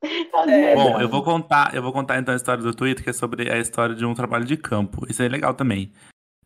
É, 0.00 0.74
Bom, 0.76 1.00
eu 1.00 1.08
vou 1.08 1.24
contar, 1.24 1.74
eu 1.74 1.82
vou 1.82 1.92
contar 1.92 2.18
então 2.18 2.32
a 2.32 2.36
história 2.36 2.62
do 2.62 2.72
Twitter, 2.72 3.02
que 3.02 3.10
é 3.10 3.12
sobre 3.12 3.50
a 3.50 3.58
história 3.58 3.94
de 3.94 4.04
um 4.04 4.14
trabalho 4.14 4.44
de 4.44 4.56
campo. 4.56 5.04
Isso 5.08 5.22
é 5.22 5.28
legal 5.28 5.54
também. 5.54 5.92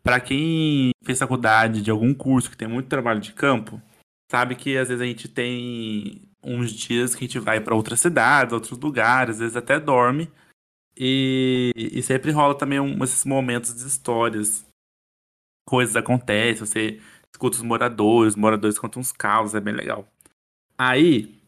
Para 0.03 0.19
quem 0.19 0.91
fez 1.03 1.17
faculdade 1.17 1.81
de 1.81 1.89
algum 1.89 2.13
curso 2.13 2.51
que 2.51 2.57
tem 2.57 2.67
muito 2.67 2.89
trabalho 2.89 3.21
de 3.21 3.31
campo, 3.31 3.81
sabe 4.29 4.55
que 4.55 4.77
às 4.77 4.89
vezes 4.89 5.01
a 5.01 5.05
gente 5.05 5.29
tem 5.29 6.21
uns 6.43 6.73
dias 6.73 7.15
que 7.15 7.23
a 7.23 7.27
gente 7.27 7.39
vai 7.39 7.61
para 7.61 7.73
outras 7.73 8.01
cidades, 8.01 8.53
outros 8.53 8.77
lugares, 8.77 9.35
às 9.35 9.39
vezes 9.39 9.55
até 9.55 9.79
dorme. 9.79 10.29
E, 10.95 11.71
e 11.75 12.03
sempre 12.03 12.31
rola 12.31 12.55
também 12.55 12.79
um, 12.79 13.01
esses 13.03 13.23
momentos 13.25 13.73
de 13.73 13.87
histórias. 13.87 14.65
Coisas 15.65 15.95
acontecem, 15.95 16.65
você 16.65 17.01
escuta 17.31 17.55
os 17.55 17.63
moradores, 17.63 18.33
os 18.33 18.39
moradores 18.39 18.77
contam 18.77 18.99
uns 18.99 19.13
caos, 19.13 19.55
é 19.55 19.61
bem 19.61 19.73
legal. 19.73 20.05
Aí, 20.77 21.41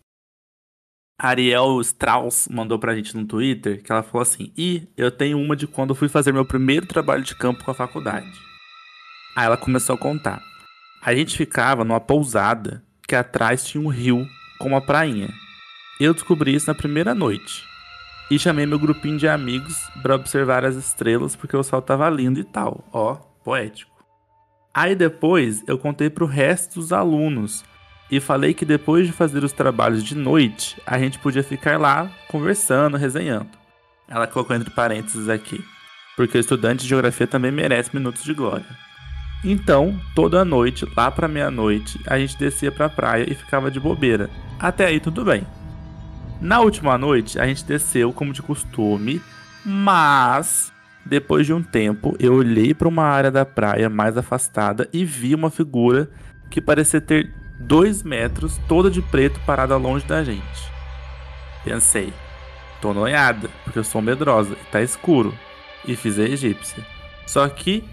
Ariel 1.17 1.79
Strauss 1.79 2.49
mandou 2.49 2.77
pra 2.77 2.93
gente 2.93 3.15
no 3.15 3.25
Twitter 3.25 3.81
que 3.81 3.91
ela 3.91 4.03
falou 4.03 4.21
assim: 4.21 4.51
E 4.57 4.87
eu 4.97 5.09
tenho 5.09 5.39
uma 5.39 5.55
de 5.55 5.65
quando 5.65 5.91
eu 5.91 5.95
fui 5.95 6.09
fazer 6.09 6.33
meu 6.33 6.45
primeiro 6.45 6.85
trabalho 6.85 7.23
de 7.23 7.35
campo 7.35 7.63
com 7.63 7.71
a 7.71 7.75
faculdade. 7.75 8.31
Aí 9.35 9.45
ela 9.45 9.57
começou 9.57 9.95
a 9.95 9.99
contar. 9.99 10.41
A 11.01 11.13
gente 11.15 11.37
ficava 11.37 11.83
numa 11.83 11.99
pousada 11.99 12.83
que 13.07 13.15
atrás 13.15 13.65
tinha 13.65 13.83
um 13.83 13.89
rio 13.89 14.27
com 14.59 14.69
uma 14.69 14.81
prainha. 14.81 15.29
Eu 15.99 16.13
descobri 16.13 16.53
isso 16.53 16.67
na 16.67 16.75
primeira 16.75 17.15
noite. 17.15 17.63
E 18.29 18.39
chamei 18.39 18.65
meu 18.65 18.79
grupinho 18.79 19.17
de 19.17 19.27
amigos 19.27 19.77
para 20.01 20.15
observar 20.15 20.65
as 20.65 20.75
estrelas 20.75 21.35
porque 21.35 21.55
o 21.55 21.63
sol 21.63 21.81
tava 21.81 22.09
lindo 22.09 22.39
e 22.39 22.43
tal. 22.43 22.83
Ó, 22.91 23.15
poético. 23.43 23.91
Aí 24.73 24.95
depois 24.95 25.63
eu 25.67 25.77
contei 25.77 26.09
pro 26.09 26.25
resto 26.25 26.79
dos 26.79 26.91
alunos 26.91 27.63
e 28.09 28.19
falei 28.19 28.53
que 28.53 28.65
depois 28.65 29.07
de 29.07 29.13
fazer 29.13 29.43
os 29.43 29.51
trabalhos 29.51 30.03
de 30.03 30.15
noite, 30.15 30.79
a 30.85 30.97
gente 30.99 31.19
podia 31.19 31.43
ficar 31.43 31.79
lá 31.79 32.09
conversando, 32.27 32.97
resenhando. 32.97 33.49
Ela 34.07 34.27
colocou 34.27 34.55
entre 34.55 34.69
parênteses 34.69 35.27
aqui, 35.27 35.63
porque 36.15 36.37
o 36.37 36.41
estudante 36.41 36.83
de 36.83 36.89
geografia 36.89 37.25
também 37.25 37.51
merece 37.51 37.89
minutos 37.93 38.23
de 38.23 38.33
glória. 38.33 38.65
Então, 39.43 39.99
toda 40.15 40.45
noite, 40.45 40.87
lá 40.95 41.11
para 41.11 41.27
meia-noite, 41.27 41.99
a 42.07 42.17
gente 42.17 42.37
descia 42.37 42.71
para 42.71 42.85
a 42.85 42.89
praia 42.89 43.29
e 43.29 43.35
ficava 43.35 43.69
de 43.69 43.79
bobeira. 43.79 44.29
Até 44.59 44.85
aí 44.85 44.99
tudo 44.99 45.25
bem. 45.25 45.45
Na 46.41 46.59
última 46.59 46.97
noite, 46.97 47.39
a 47.39 47.45
gente 47.45 47.63
desceu 47.63 48.11
como 48.11 48.33
de 48.33 48.41
costume, 48.41 49.21
mas 49.63 50.71
depois 51.05 51.45
de 51.45 51.53
um 51.53 51.61
tempo, 51.61 52.15
eu 52.19 52.33
olhei 52.33 52.73
para 52.73 52.87
uma 52.87 53.03
área 53.03 53.29
da 53.29 53.45
praia 53.45 53.89
mais 53.89 54.17
afastada 54.17 54.89
e 54.91 55.05
vi 55.05 55.35
uma 55.35 55.51
figura 55.51 56.09
que 56.49 56.59
parecia 56.59 56.99
ter 56.99 57.31
dois 57.59 58.03
metros, 58.03 58.59
toda 58.67 58.89
de 58.89 59.01
preto, 59.01 59.39
parada 59.45 59.77
longe 59.77 60.05
da 60.05 60.23
gente. 60.23 60.71
Pensei, 61.63 62.13
tô 62.81 62.93
noiada, 62.93 63.49
porque 63.63 63.79
eu 63.79 63.83
sou 63.83 64.01
medrosa 64.01 64.53
e 64.53 64.71
tá 64.71 64.81
escuro. 64.81 65.33
E 65.87 65.95
fiz 65.95 66.17
a 66.17 66.23
egípcia. 66.23 66.83
Só 67.27 67.47
que 67.47 67.83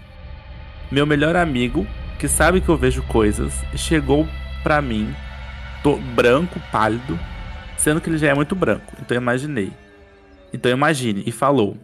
meu 0.91 1.05
melhor 1.05 1.35
amigo, 1.35 1.87
que 2.19 2.27
sabe 2.27 2.61
que 2.61 2.69
eu 2.69 2.77
vejo 2.77 3.01
coisas, 3.03 3.53
chegou 3.75 4.27
pra 4.61 4.81
mim, 4.81 5.13
tô 5.81 5.97
branco, 5.97 6.59
pálido, 6.71 7.19
sendo 7.77 7.99
que 7.99 8.09
ele 8.09 8.17
já 8.17 8.29
é 8.29 8.33
muito 8.33 8.55
branco. 8.55 8.93
Então 9.01 9.17
imaginei. 9.17 9.71
Então 10.53 10.71
imagine, 10.71 11.23
e 11.25 11.31
falou: 11.31 11.77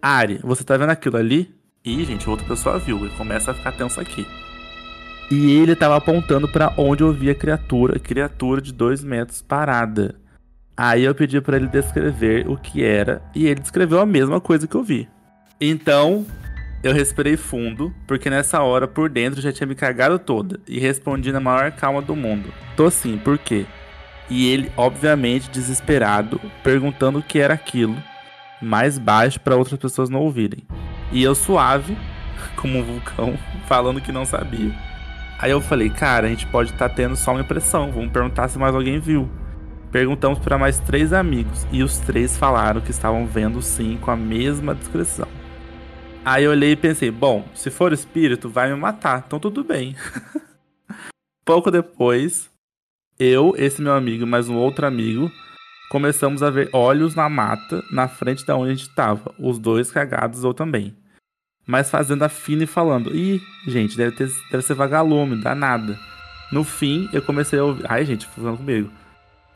Ari, 0.00 0.40
você 0.42 0.64
tá 0.64 0.76
vendo 0.76 0.90
aquilo 0.90 1.16
ali? 1.16 1.54
E, 1.84 2.02
gente, 2.04 2.28
outra 2.28 2.46
pessoa 2.46 2.78
viu 2.78 3.06
e 3.06 3.10
começa 3.10 3.50
a 3.50 3.54
ficar 3.54 3.72
tenso 3.72 4.00
aqui. 4.00 4.26
E 5.30 5.52
ele 5.52 5.74
tava 5.74 5.96
apontando 5.96 6.46
para 6.46 6.72
onde 6.76 7.02
eu 7.02 7.12
via 7.12 7.32
a 7.32 7.34
criatura, 7.34 7.98
criatura 7.98 8.60
de 8.60 8.72
dois 8.72 9.02
metros 9.02 9.42
parada. 9.42 10.14
Aí 10.76 11.04
eu 11.04 11.14
pedi 11.14 11.40
para 11.40 11.56
ele 11.56 11.66
descrever 11.66 12.48
o 12.48 12.56
que 12.56 12.84
era 12.84 13.22
e 13.34 13.46
ele 13.46 13.60
descreveu 13.60 13.98
a 13.98 14.06
mesma 14.06 14.40
coisa 14.40 14.68
que 14.68 14.74
eu 14.74 14.84
vi. 14.84 15.08
Então, 15.60 16.24
eu 16.82 16.92
respirei 16.92 17.36
fundo, 17.36 17.92
porque 18.06 18.30
nessa 18.30 18.60
hora 18.60 18.86
por 18.86 19.08
dentro 19.08 19.40
já 19.40 19.52
tinha 19.52 19.66
me 19.66 19.74
cagado 19.74 20.18
toda 20.18 20.60
e 20.68 20.78
respondi 20.78 21.32
na 21.32 21.40
maior 21.40 21.72
calma 21.72 22.00
do 22.00 22.14
mundo. 22.14 22.52
Tô 22.76 22.88
sim, 22.88 23.18
por 23.18 23.38
quê? 23.38 23.66
E 24.30 24.52
ele, 24.52 24.70
obviamente 24.76 25.50
desesperado, 25.50 26.40
perguntando 26.62 27.18
o 27.18 27.22
que 27.22 27.38
era 27.40 27.54
aquilo, 27.54 27.96
mais 28.62 28.98
baixo 28.98 29.40
para 29.40 29.56
outras 29.56 29.80
pessoas 29.80 30.08
não 30.08 30.20
ouvirem. 30.20 30.62
E 31.10 31.22
eu 31.22 31.34
suave, 31.34 31.96
como 32.54 32.78
um 32.78 32.84
vulcão, 32.84 33.36
falando 33.66 34.00
que 34.00 34.12
não 34.12 34.24
sabia. 34.24 34.85
Aí 35.38 35.50
eu 35.50 35.60
falei, 35.60 35.90
cara, 35.90 36.26
a 36.26 36.30
gente 36.30 36.46
pode 36.46 36.72
estar 36.72 36.88
tá 36.88 36.94
tendo 36.94 37.14
só 37.14 37.32
uma 37.32 37.42
impressão, 37.42 37.92
vamos 37.92 38.10
perguntar 38.10 38.48
se 38.48 38.58
mais 38.58 38.74
alguém 38.74 38.98
viu. 38.98 39.28
Perguntamos 39.92 40.38
para 40.38 40.56
mais 40.56 40.80
três 40.80 41.12
amigos 41.12 41.66
e 41.70 41.82
os 41.82 41.98
três 41.98 42.36
falaram 42.36 42.80
que 42.80 42.90
estavam 42.90 43.26
vendo 43.26 43.60
sim 43.60 43.98
com 44.00 44.10
a 44.10 44.16
mesma 44.16 44.74
descrição. 44.74 45.28
Aí 46.24 46.44
eu 46.44 46.50
olhei 46.50 46.72
e 46.72 46.76
pensei, 46.76 47.10
bom, 47.10 47.46
se 47.54 47.70
for 47.70 47.92
espírito, 47.92 48.48
vai 48.48 48.72
me 48.72 48.78
matar, 48.78 49.24
então 49.26 49.38
tudo 49.38 49.62
bem. 49.62 49.94
Pouco 51.44 51.70
depois, 51.70 52.50
eu, 53.18 53.54
esse 53.56 53.80
meu 53.80 53.92
amigo 53.92 54.24
e 54.24 54.26
mais 54.26 54.48
um 54.48 54.56
outro 54.56 54.86
amigo 54.86 55.30
começamos 55.90 56.42
a 56.42 56.50
ver 56.50 56.68
olhos 56.72 57.14
na 57.14 57.28
mata 57.28 57.80
na 57.92 58.08
frente 58.08 58.44
da 58.44 58.56
onde 58.56 58.72
a 58.72 58.74
gente 58.74 58.88
estava, 58.88 59.32
os 59.38 59.58
dois 59.58 59.90
cagados 59.90 60.44
ou 60.44 60.52
também 60.52 60.96
mas 61.66 61.90
fazendo 61.90 62.22
a 62.22 62.28
fina 62.28 62.64
e 62.64 62.66
falando: 62.66 63.14
Ih, 63.14 63.42
gente, 63.66 63.96
deve, 63.96 64.14
ter, 64.16 64.30
deve 64.50 64.62
ser 64.62 64.74
vagalume, 64.74 65.42
dá 65.42 65.54
nada. 65.54 65.98
No 66.52 66.62
fim, 66.62 67.08
eu 67.12 67.20
comecei 67.20 67.58
a 67.58 67.64
ouvir. 67.64 67.84
Ai, 67.88 68.04
gente, 68.04 68.26
falando 68.26 68.58
comigo. 68.58 68.90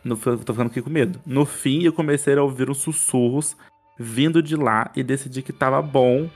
No, 0.02 0.16
tô 0.16 0.36
ficando 0.38 0.66
aqui 0.66 0.82
com 0.82 0.90
medo. 0.90 1.20
No 1.24 1.44
fim, 1.44 1.82
eu 1.82 1.92
comecei 1.92 2.36
a 2.36 2.42
ouvir 2.42 2.68
os 2.68 2.78
sussurros 2.78 3.56
vindo 3.98 4.42
de 4.42 4.56
lá 4.56 4.90
e 4.96 5.02
decidi 5.02 5.42
que 5.42 5.52
tava 5.52 5.80
bom 5.82 6.28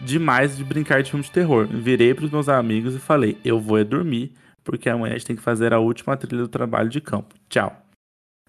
demais 0.00 0.56
de 0.56 0.64
brincar 0.64 1.02
de 1.02 1.10
filme 1.10 1.24
de 1.24 1.30
terror. 1.30 1.66
Virei 1.66 2.14
pros 2.14 2.30
meus 2.30 2.48
amigos 2.48 2.94
e 2.94 2.98
falei: 2.98 3.36
Eu 3.44 3.60
vou 3.60 3.78
é 3.78 3.84
dormir, 3.84 4.32
porque 4.62 4.88
amanhã 4.88 5.14
a 5.14 5.18
gente 5.18 5.26
tem 5.26 5.36
que 5.36 5.42
fazer 5.42 5.74
a 5.74 5.78
última 5.78 6.16
trilha 6.16 6.42
do 6.42 6.48
trabalho 6.48 6.88
de 6.88 7.00
campo. 7.00 7.34
Tchau. 7.48 7.76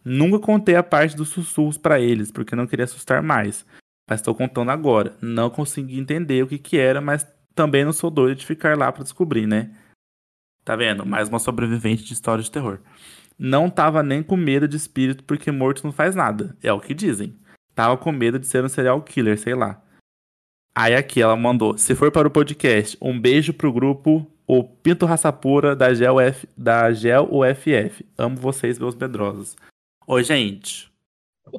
Nunca 0.03 0.37
contei 0.37 0.75
a 0.75 0.83
parte 0.83 1.15
dos 1.15 1.29
sussurros 1.29 1.77
para 1.77 1.99
eles, 1.99 2.31
porque 2.31 2.55
não 2.55 2.67
queria 2.67 2.85
assustar 2.85 3.23
mais. 3.23 3.65
Mas 4.07 4.19
estou 4.19 4.35
contando 4.35 4.71
agora. 4.71 5.15
Não 5.21 5.49
consegui 5.49 5.99
entender 5.99 6.43
o 6.43 6.47
que 6.47 6.57
que 6.57 6.77
era, 6.77 7.01
mas 7.01 7.27
também 7.53 7.83
não 7.83 7.93
sou 7.93 8.09
doido 8.09 8.37
de 8.37 8.45
ficar 8.45 8.77
lá 8.77 8.91
para 8.91 9.03
descobrir, 9.03 9.47
né? 9.47 9.71
Tá 10.63 10.75
vendo? 10.75 11.05
Mais 11.05 11.29
uma 11.29 11.39
sobrevivente 11.39 12.03
de 12.03 12.13
história 12.13 12.43
de 12.43 12.51
terror. 12.51 12.79
Não 13.37 13.69
tava 13.69 14.01
nem 14.01 14.23
com 14.23 14.35
medo 14.35 14.67
de 14.67 14.77
espírito 14.77 15.23
porque 15.23 15.51
morto 15.51 15.83
não 15.83 15.91
faz 15.91 16.15
nada. 16.15 16.55
É 16.61 16.71
o 16.71 16.79
que 16.79 16.93
dizem. 16.93 17.37
Tava 17.73 17.97
com 17.97 18.11
medo 18.11 18.39
de 18.39 18.47
ser 18.47 18.63
um 18.63 18.69
serial 18.69 19.01
killer, 19.01 19.37
sei 19.37 19.53
lá. 19.53 19.81
Aí 20.73 20.95
aqui 20.95 21.21
ela 21.21 21.35
mandou: 21.35 21.77
se 21.77 21.93
for 21.95 22.11
para 22.11 22.27
o 22.27 22.31
podcast, 22.31 22.97
um 23.01 23.19
beijo 23.19 23.53
pro 23.53 23.71
grupo 23.71 24.29
O 24.47 24.63
Pinto 24.63 25.05
Raça 25.05 25.31
Pura 25.31 25.75
da 25.75 25.93
Gel, 25.93 26.19
F, 26.19 26.47
da 26.57 26.87
UFF. 26.89 28.05
Amo 28.17 28.37
vocês, 28.37 28.79
meus 28.79 28.95
medrosos. 28.95 29.55
Oi, 30.07 30.23
gente. 30.23 30.94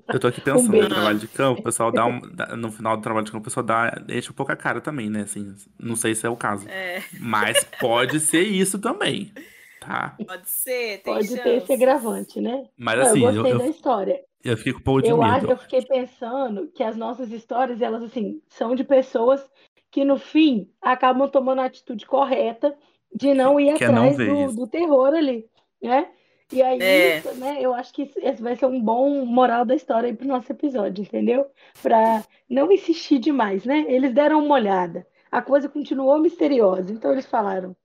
Eu 0.08 0.20
tô 0.20 0.26
aqui 0.26 0.40
pensando 0.40 0.76
um 0.76 0.82
no 0.82 0.88
trabalho 0.88 1.18
de 1.18 1.28
campo, 1.28 1.60
o 1.60 1.64
pessoal 1.64 1.92
dá 1.92 2.06
um, 2.06 2.20
no 2.56 2.70
final 2.70 2.96
do 2.96 3.02
trabalho 3.02 3.24
de 3.24 3.32
campo, 3.32 3.42
o 3.42 3.44
pessoal 3.44 3.64
dá, 3.64 4.02
enche 4.08 4.30
um 4.30 4.34
pouco 4.34 4.52
a 4.52 4.56
cara 4.56 4.80
também, 4.80 5.08
né? 5.08 5.22
Assim, 5.22 5.54
não 5.78 5.96
sei 5.96 6.14
se 6.14 6.26
é 6.26 6.30
o 6.30 6.36
caso. 6.36 6.68
É. 6.68 7.02
Mas 7.20 7.64
pode 7.80 8.20
ser 8.20 8.42
isso 8.42 8.78
também, 8.78 9.32
tá? 9.80 10.16
Pode 10.26 10.48
ser, 10.48 11.02
tem 11.02 11.14
Pode 11.14 11.28
chance. 11.28 11.42
ter 11.42 11.56
esse 11.56 11.72
agravante, 11.72 12.40
né? 12.40 12.66
Mas 12.76 13.00
assim, 13.00 13.24
eu 13.24 13.32
gostei 13.32 13.52
eu, 13.52 13.58
da 13.58 13.68
história. 13.68 14.20
Eu 14.42 14.56
fico 14.56 14.80
um 14.80 14.82
pouco 14.82 15.02
de 15.02 15.10
eu 15.10 15.18
medo. 15.18 15.30
Acho, 15.30 15.46
eu 15.46 15.56
fiquei 15.56 15.82
pensando 15.84 16.68
que 16.74 16.82
as 16.82 16.96
nossas 16.96 17.30
histórias, 17.30 17.80
elas 17.80 18.02
assim, 18.02 18.40
são 18.48 18.74
de 18.74 18.84
pessoas 18.84 19.44
que 19.90 20.04
no 20.04 20.18
fim 20.18 20.68
acabam 20.80 21.28
tomando 21.28 21.60
a 21.60 21.64
atitude 21.64 22.04
correta 22.06 22.76
de 23.14 23.32
não 23.34 23.58
ir 23.58 23.74
Quer 23.74 23.86
atrás 23.86 24.18
não 24.18 24.46
do, 24.46 24.56
do 24.56 24.66
terror 24.66 25.14
ali, 25.14 25.46
né? 25.82 26.08
E 26.52 26.62
aí, 26.62 26.80
é. 26.80 27.18
isso, 27.18 27.34
né, 27.34 27.60
eu 27.60 27.74
acho 27.74 27.92
que 27.92 28.10
esse 28.16 28.40
vai 28.40 28.54
ser 28.54 28.66
um 28.66 28.80
bom 28.80 29.24
moral 29.24 29.64
da 29.64 29.74
história 29.74 30.08
aí 30.08 30.14
pro 30.14 30.28
nosso 30.28 30.50
episódio, 30.52 31.02
entendeu? 31.02 31.50
Pra 31.82 32.24
não 32.48 32.70
insistir 32.70 33.18
demais, 33.18 33.64
né? 33.64 33.84
Eles 33.88 34.14
deram 34.14 34.44
uma 34.44 34.54
olhada. 34.54 35.06
A 35.30 35.42
coisa 35.42 35.68
continuou 35.68 36.18
misteriosa. 36.18 36.92
Então 36.92 37.12
eles 37.12 37.26
falaram: 37.26 37.76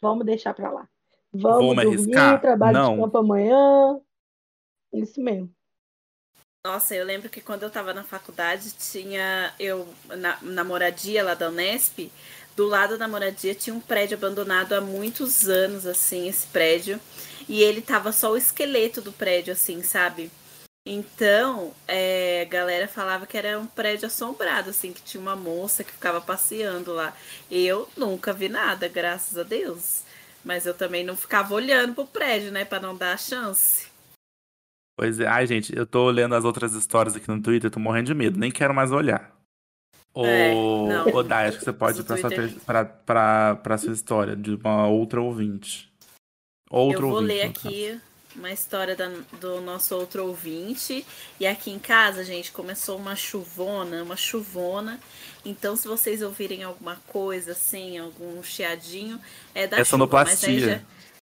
vamos 0.00 0.24
deixar 0.24 0.54
pra 0.54 0.70
lá. 0.70 0.88
Vamos 1.32 1.66
Vou 1.66 1.74
dormir, 1.74 1.88
arriscar? 1.88 2.40
trabalho 2.40 2.78
não. 2.78 2.94
de 2.94 3.02
campo 3.02 3.18
amanhã. 3.18 4.00
Isso 4.92 5.20
mesmo. 5.20 5.52
Nossa, 6.66 6.94
eu 6.94 7.04
lembro 7.04 7.28
que 7.28 7.40
quando 7.40 7.62
eu 7.62 7.70
tava 7.70 7.94
na 7.94 8.02
faculdade, 8.02 8.72
tinha 8.74 9.54
eu 9.60 9.86
na, 10.16 10.38
na 10.42 10.64
moradia 10.64 11.22
lá 11.22 11.34
da 11.34 11.48
Unesp, 11.48 12.10
do 12.56 12.66
lado 12.66 12.98
da 12.98 13.06
moradia 13.06 13.54
tinha 13.54 13.74
um 13.74 13.80
prédio 13.80 14.16
abandonado 14.16 14.72
há 14.72 14.80
muitos 14.80 15.48
anos, 15.48 15.86
assim, 15.86 16.28
esse 16.28 16.46
prédio. 16.48 16.98
E 17.48 17.62
ele 17.62 17.80
tava 17.80 18.12
só 18.12 18.32
o 18.32 18.36
esqueleto 18.36 19.00
do 19.00 19.12
prédio, 19.12 19.52
assim, 19.52 19.82
sabe? 19.82 20.30
Então, 20.86 21.72
é, 21.86 22.42
a 22.42 22.50
galera 22.50 22.88
falava 22.88 23.26
que 23.26 23.36
era 23.36 23.58
um 23.58 23.66
prédio 23.66 24.06
assombrado, 24.06 24.70
assim, 24.70 24.92
que 24.92 25.02
tinha 25.02 25.20
uma 25.20 25.36
moça 25.36 25.84
que 25.84 25.92
ficava 25.92 26.20
passeando 26.20 26.92
lá. 26.92 27.14
Eu 27.50 27.88
nunca 27.96 28.32
vi 28.32 28.48
nada, 28.48 28.88
graças 28.88 29.36
a 29.36 29.42
Deus. 29.42 30.02
Mas 30.44 30.66
eu 30.66 30.74
também 30.74 31.04
não 31.04 31.16
ficava 31.16 31.54
olhando 31.54 31.94
pro 31.94 32.06
prédio, 32.06 32.50
né, 32.50 32.64
para 32.64 32.80
não 32.80 32.96
dar 32.96 33.12
a 33.12 33.18
chance. 33.18 33.86
Pois 34.96 35.20
é, 35.20 35.26
ai, 35.26 35.46
gente, 35.46 35.76
eu 35.76 35.86
tô 35.86 36.10
lendo 36.10 36.34
as 36.34 36.44
outras 36.44 36.74
histórias 36.74 37.14
aqui 37.14 37.28
no 37.28 37.40
Twitter, 37.40 37.70
tô 37.70 37.78
morrendo 37.78 38.06
de 38.06 38.14
medo, 38.14 38.38
nem 38.38 38.50
quero 38.50 38.74
mais 38.74 38.90
olhar. 38.90 39.32
É, 40.16 40.52
ô, 40.54 41.22
Dai, 41.22 41.48
acho 41.48 41.58
que 41.58 41.64
você 41.64 41.72
pode 41.72 42.00
ir 42.00 42.04
pra, 42.04 42.16
Twitter... 42.16 42.50
sua, 42.50 42.60
pra, 42.60 42.84
pra, 42.84 43.56
pra 43.56 43.78
sua 43.78 43.92
história, 43.92 44.34
de 44.34 44.54
uma 44.54 44.88
outra 44.88 45.20
ouvinte. 45.20 45.92
Outro 46.70 47.06
Eu 47.06 47.10
vou 47.10 47.20
ouvinte, 47.20 47.34
ler 47.34 47.42
aqui 47.42 48.00
uma 48.38 48.52
história 48.52 48.94
da, 48.94 49.10
do 49.40 49.60
nosso 49.60 49.94
outro 49.96 50.26
ouvinte. 50.26 51.04
E 51.38 51.46
aqui 51.46 51.70
em 51.70 51.78
casa, 51.78 52.24
gente, 52.24 52.52
começou 52.52 52.96
uma 52.96 53.16
chuvona, 53.16 54.02
uma 54.02 54.16
chuvona. 54.16 55.00
Então, 55.44 55.76
se 55.76 55.88
vocês 55.88 56.22
ouvirem 56.22 56.62
alguma 56.62 56.96
coisa 57.08 57.52
assim, 57.52 57.98
algum 57.98 58.42
chiadinho, 58.42 59.20
é 59.54 59.66
da 59.66 59.76
é 59.76 59.80
chuva. 59.80 59.90
Sonoplastia. 59.90 60.60
Já... 60.60 60.80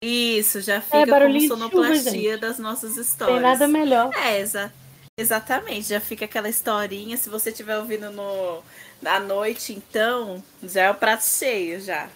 Isso, 0.02 0.62
já 0.62 0.76
é 0.76 0.82
fica 0.82 0.98
é, 0.98 1.06
como 1.06 1.42
sonoplastia 1.48 2.34
chuva, 2.34 2.38
das 2.38 2.60
nossas 2.60 2.98
histórias. 2.98 3.38
Tem 3.38 3.44
nada 3.44 3.68
melhor. 3.68 4.12
É, 4.16 4.40
exa 4.40 4.74
exatamente. 5.18 5.88
Já 5.88 6.02
fica 6.02 6.26
aquela 6.26 6.50
historinha. 6.50 7.18
Se 7.18 7.30
você 7.30 7.50
estiver 7.50 7.78
ouvindo 7.78 8.12
no, 8.12 8.62
à 9.04 9.20
noite, 9.20 9.74
então, 9.74 10.44
já 10.62 10.84
é 10.84 10.92
o 10.92 10.96
prato 10.96 11.24
cheio 11.24 11.80
já. 11.80 12.10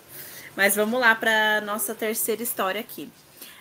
Mas 0.60 0.76
vamos 0.76 1.00
lá 1.00 1.16
para 1.16 1.62
nossa 1.62 1.96
terceira 1.96 2.44
história 2.44 2.82
aqui. 2.82 3.10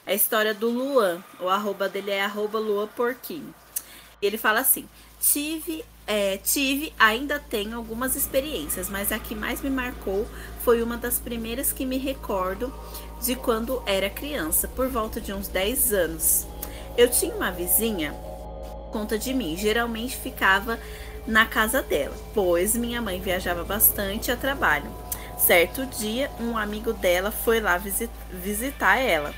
É 0.05 0.11
a 0.11 0.15
história 0.17 0.53
do 0.53 0.69
Luan. 0.69 1.23
O 1.39 1.49
arroba 1.49 1.89
dele 1.89 2.11
é 2.11 2.25
arroba 2.25 2.59
Luan. 2.59 2.89
E 4.21 4.27
ele 4.27 4.37
fala 4.37 4.59
assim: 4.59 4.85
tive, 5.21 5.85
é, 6.09 6.39
tive, 6.39 6.93
ainda 6.99 7.39
tenho 7.39 7.77
algumas 7.77 8.17
experiências, 8.17 8.91
mas 8.91 9.13
a 9.13 9.19
que 9.21 9.37
mais 9.37 9.61
me 9.61 9.71
marcou 9.71 10.27
foi 10.65 10.83
uma 10.83 10.97
das 10.97 11.21
primeiras 11.21 11.71
que 11.71 11.87
me 11.87 11.99
recordo 11.99 12.75
de 13.23 13.37
quando 13.37 13.81
era 13.87 14.11
criança, 14.11 14.67
por 14.67 14.89
volta 14.89 15.21
de 15.21 15.33
uns 15.33 15.47
10 15.47 15.93
anos. 15.93 16.49
Eu 16.97 17.09
tinha 17.09 17.33
uma 17.33 17.53
vizinha, 17.53 18.13
conta 18.91 19.17
de 19.17 19.33
mim, 19.33 19.57
geralmente 19.57 20.17
ficava 20.17 20.77
na 21.29 21.47
casa 21.47 21.81
dela, 21.81 22.17
pois 22.35 22.75
minha 22.75 23.01
mãe 23.01 23.21
viajava 23.21 23.63
bastante 23.63 24.33
a 24.33 24.37
trabalho. 24.37 25.08
Certo 25.39 25.87
dia, 25.87 26.31
um 26.41 26.59
amigo 26.59 26.93
dela 26.93 27.31
foi 27.31 27.61
lá 27.61 27.79
visit 27.79 28.11
visitar 28.31 28.99
ela 28.99 29.33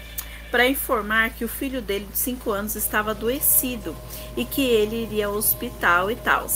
para 0.51 0.67
informar 0.67 1.31
que 1.31 1.45
o 1.45 1.49
filho 1.49 1.81
dele 1.81 2.09
de 2.11 2.19
5 2.19 2.51
anos 2.51 2.75
estava 2.75 3.13
adoecido 3.13 3.95
e 4.37 4.45
que 4.45 4.63
ele 4.63 5.05
iria 5.05 5.27
ao 5.27 5.35
hospital 5.35 6.11
e 6.11 6.17
tal. 6.17 6.47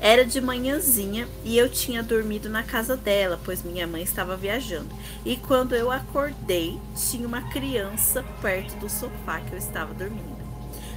Era 0.00 0.24
de 0.24 0.40
manhãzinha 0.40 1.28
e 1.44 1.56
eu 1.58 1.68
tinha 1.68 2.02
dormido 2.02 2.48
na 2.48 2.62
casa 2.62 2.96
dela, 2.96 3.38
pois 3.44 3.62
minha 3.62 3.86
mãe 3.86 4.02
estava 4.02 4.36
viajando. 4.36 4.88
E 5.24 5.36
quando 5.36 5.74
eu 5.74 5.90
acordei, 5.90 6.78
tinha 6.96 7.26
uma 7.26 7.42
criança 7.50 8.24
perto 8.40 8.76
do 8.76 8.88
sofá 8.88 9.40
que 9.40 9.52
eu 9.52 9.58
estava 9.58 9.92
dormindo. 9.92 10.40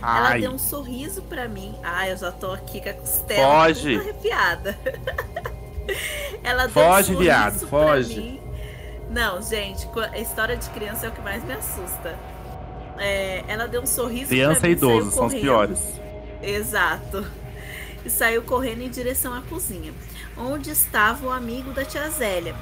Ai. 0.01 0.19
Ela 0.19 0.39
deu 0.39 0.51
um 0.51 0.59
sorriso 0.59 1.21
para 1.23 1.47
mim. 1.47 1.75
Ai, 1.83 2.11
eu 2.11 2.17
já 2.17 2.31
tô 2.31 2.51
aqui 2.51 2.81
com 2.81 2.89
a 2.89 2.93
costela 2.93 3.43
arrepiada. 3.99 4.77
Ela 6.43 6.69
foge, 6.69 7.15
viado, 7.15 7.67
foge. 7.67 8.39
Não, 9.09 9.41
gente, 9.41 9.87
a 10.11 10.17
história 10.17 10.57
de 10.57 10.69
criança 10.71 11.05
é 11.05 11.09
o 11.09 11.11
que 11.11 11.21
mais 11.21 11.43
me 11.43 11.53
assusta. 11.53 12.17
É, 12.97 13.43
ela 13.47 13.67
deu 13.67 13.81
um 13.81 13.85
sorriso. 13.85 14.27
Criança 14.27 14.67
e 14.67 14.71
idoso 14.71 15.11
são 15.11 15.27
os 15.27 15.33
piores. 15.33 15.79
Exato. 16.41 17.25
E 18.05 18.09
saiu 18.09 18.41
correndo 18.43 18.81
em 18.81 18.89
direção 18.89 19.33
à 19.33 19.41
cozinha, 19.41 19.93
onde 20.37 20.71
estava 20.71 21.27
o 21.27 21.31
amigo 21.31 21.71
da 21.71 21.85
tia 21.85 22.09
Zélia, 22.09 22.55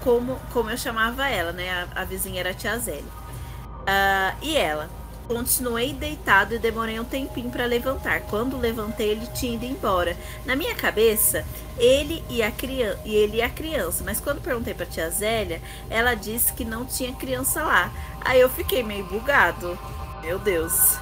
como, 0.00 0.40
como 0.52 0.70
eu 0.70 0.78
chamava 0.78 1.28
ela, 1.28 1.52
né? 1.52 1.86
A, 1.94 2.02
a 2.02 2.04
vizinha 2.04 2.40
era 2.40 2.50
a 2.50 2.54
tia 2.54 2.78
Zélia. 2.78 3.02
Uh, 3.02 4.36
e 4.42 4.56
ela, 4.56 4.88
Continuei 5.28 5.92
deitado 5.92 6.54
e 6.54 6.58
demorei 6.58 6.98
um 6.98 7.04
tempinho 7.04 7.50
para 7.50 7.66
levantar. 7.66 8.22
Quando 8.22 8.56
levantei, 8.56 9.10
ele 9.10 9.26
tinha 9.34 9.56
ido 9.56 9.66
embora. 9.66 10.16
Na 10.46 10.56
minha 10.56 10.74
cabeça, 10.74 11.44
ele 11.76 12.24
e 12.30 12.42
a 12.42 12.50
criança, 12.50 12.98
e 13.04 13.14
ele 13.14 13.36
e 13.36 13.42
a 13.42 13.50
criança, 13.50 14.02
mas 14.02 14.20
quando 14.20 14.40
perguntei 14.40 14.72
para 14.72 14.86
tia 14.86 15.10
Zélia, 15.10 15.60
ela 15.90 16.14
disse 16.14 16.54
que 16.54 16.64
não 16.64 16.86
tinha 16.86 17.14
criança 17.14 17.62
lá. 17.62 17.92
Aí 18.22 18.40
eu 18.40 18.48
fiquei 18.48 18.82
meio 18.82 19.04
bugado. 19.04 19.78
Meu 20.22 20.38
Deus. 20.38 20.96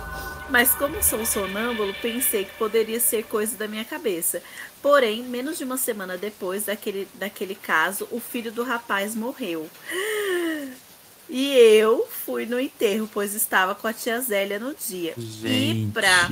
Mas 0.51 0.73
como 0.75 1.01
sou 1.05 1.25
sonâmbulo, 1.25 1.95
pensei 2.03 2.45
que 2.45 2.55
poderia 2.55 2.99
ser 2.99 3.25
coisa 3.25 3.57
da 3.57 3.69
minha 3.69 3.85
cabeça. 3.85 4.43
Porém, 4.83 5.23
menos 5.23 5.57
de 5.57 5.65
uma 5.65 5.77
semana 5.77 6.17
depois 6.17 6.65
daquele, 6.65 7.09
daquele 7.15 7.55
caso, 7.55 8.09
o 8.11 8.19
filho 8.19 8.51
do 8.51 8.65
rapaz 8.65 9.15
morreu. 9.15 9.71
E 11.29 11.57
eu 11.57 12.07
fui 12.07 12.47
no 12.47 12.59
enterro, 12.59 13.09
pois 13.12 13.35
estava 13.35 13.75
com 13.75 13.89
a 13.89 13.93
tia 13.93 14.21
Zélia 14.21 14.61
no 14.61 14.75
dia. 14.75 15.15
Gente, 15.17 15.89
e 15.89 15.91
pra, 15.93 16.29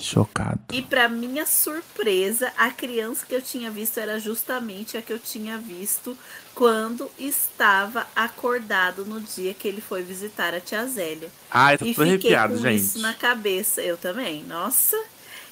chocado. 0.00 0.60
E 0.72 0.80
para 0.80 1.08
minha 1.08 1.44
surpresa, 1.44 2.50
a 2.56 2.70
criança 2.70 3.26
que 3.26 3.34
eu 3.34 3.42
tinha 3.42 3.70
visto 3.70 3.98
era 3.98 4.18
justamente 4.18 4.96
a 4.96 5.02
que 5.02 5.12
eu 5.12 5.18
tinha 5.18 5.58
visto 5.58 6.16
quando 6.54 7.10
estava 7.18 8.06
acordado 8.16 9.04
no 9.04 9.20
dia 9.20 9.52
que 9.52 9.68
ele 9.68 9.80
foi 9.80 10.02
visitar 10.02 10.54
a 10.54 10.60
tia 10.60 10.86
Zélia. 10.86 11.30
Ai, 11.50 11.76
tô 11.76 11.84
e 11.84 11.88
fiquei 11.88 12.08
arrepiado, 12.08 12.54
com 12.54 12.62
gente. 12.62 12.80
isso 12.80 12.98
na 12.98 13.12
cabeça. 13.12 13.82
Eu 13.82 13.98
também, 13.98 14.42
nossa. 14.44 14.96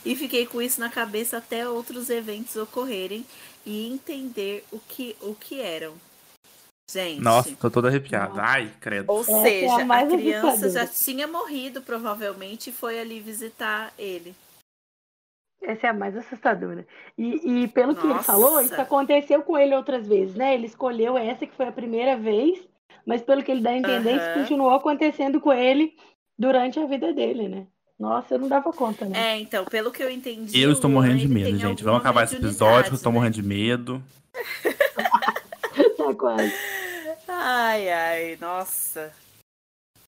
E 0.05 0.17
fiquei 0.17 0.47
com 0.47 0.63
isso 0.63 0.81
na 0.81 0.89
cabeça 0.89 1.37
até 1.37 1.69
outros 1.69 2.09
eventos 2.09 2.57
ocorrerem 2.57 3.27
e 3.67 3.87
entender 3.93 4.65
o 4.73 4.79
que, 4.79 5.15
o 5.21 5.35
que 5.35 5.61
eram. 5.61 5.95
Gente. 6.91 7.21
Nossa, 7.21 7.55
tô 7.57 7.71
toda 7.71 7.89
arrepiada. 7.89 8.41
Ai, 8.41 8.73
credo. 8.81 9.13
Ou 9.13 9.21
Essa 9.21 9.33
é 9.33 9.35
a 9.35 9.43
seja, 9.43 9.83
a, 9.83 9.85
mais 9.85 10.11
criança 10.11 10.71
já 10.71 10.87
tinha 10.87 11.27
morrido, 11.27 11.83
provavelmente, 11.83 12.71
e 12.71 12.73
foi 12.73 12.99
ali 12.99 13.21
visitar 13.21 13.93
ele. 13.99 14.35
Essa 15.61 15.89
é 15.89 15.91
a 15.91 15.93
mais 15.93 16.17
assustadora. 16.17 16.87
E, 17.17 17.65
e 17.65 17.69
pelo 17.69 17.95
que 17.95 18.07
ele 18.07 18.15
Nossa. 18.15 18.33
falou, 18.33 18.61
isso 18.63 18.81
aconteceu 18.81 19.43
com 19.43 19.59
ele 19.59 19.75
outras 19.75 20.07
vezes, 20.07 20.35
né? 20.35 20.55
Ele 20.55 20.67
escolheu 20.67 21.19
essa 21.19 21.47
que 21.47 21.55
foi 21.55 21.67
a 21.67 21.73
primeira 21.73 22.17
vez, 22.17 22.59
mas 23.05 23.21
pelo 23.21 23.43
que 23.43 23.51
ele 23.51 23.61
dá 23.61 23.71
a 23.71 23.77
entender, 23.77 24.17
isso 24.17 24.27
Aham. 24.27 24.41
continuou 24.41 24.71
acontecendo 24.71 25.41
com 25.41 25.53
ele 25.53 25.95
durante 26.39 26.81
a 26.81 26.87
vida 26.87 27.13
dele, 27.13 27.49
né? 27.49 27.67
Nossa, 27.99 28.35
eu 28.35 28.39
não 28.39 28.49
dava 28.49 28.73
conta, 28.73 29.05
né? 29.05 29.33
É, 29.33 29.39
então, 29.39 29.65
pelo 29.65 29.91
que 29.91 30.03
eu 30.03 30.09
entendi. 30.09 30.59
Eu 30.59 30.73
estou 30.73 30.89
morrendo 30.89 31.19
de 31.19 31.29
medo, 31.29 31.59
gente. 31.59 31.83
Vamos 31.83 32.01
acabar 32.01 32.25
esse 32.25 32.37
episódio, 32.37 32.85
que 32.85 32.91
eu 32.93 32.97
estou 32.97 33.13
né? 33.13 33.19
morrendo 33.19 33.35
de 33.35 33.43
medo. 33.43 34.03
Tá 35.97 36.15
quase. 36.15 36.53
Ai, 37.41 37.89
ai, 37.89 38.37
nossa. 38.41 39.13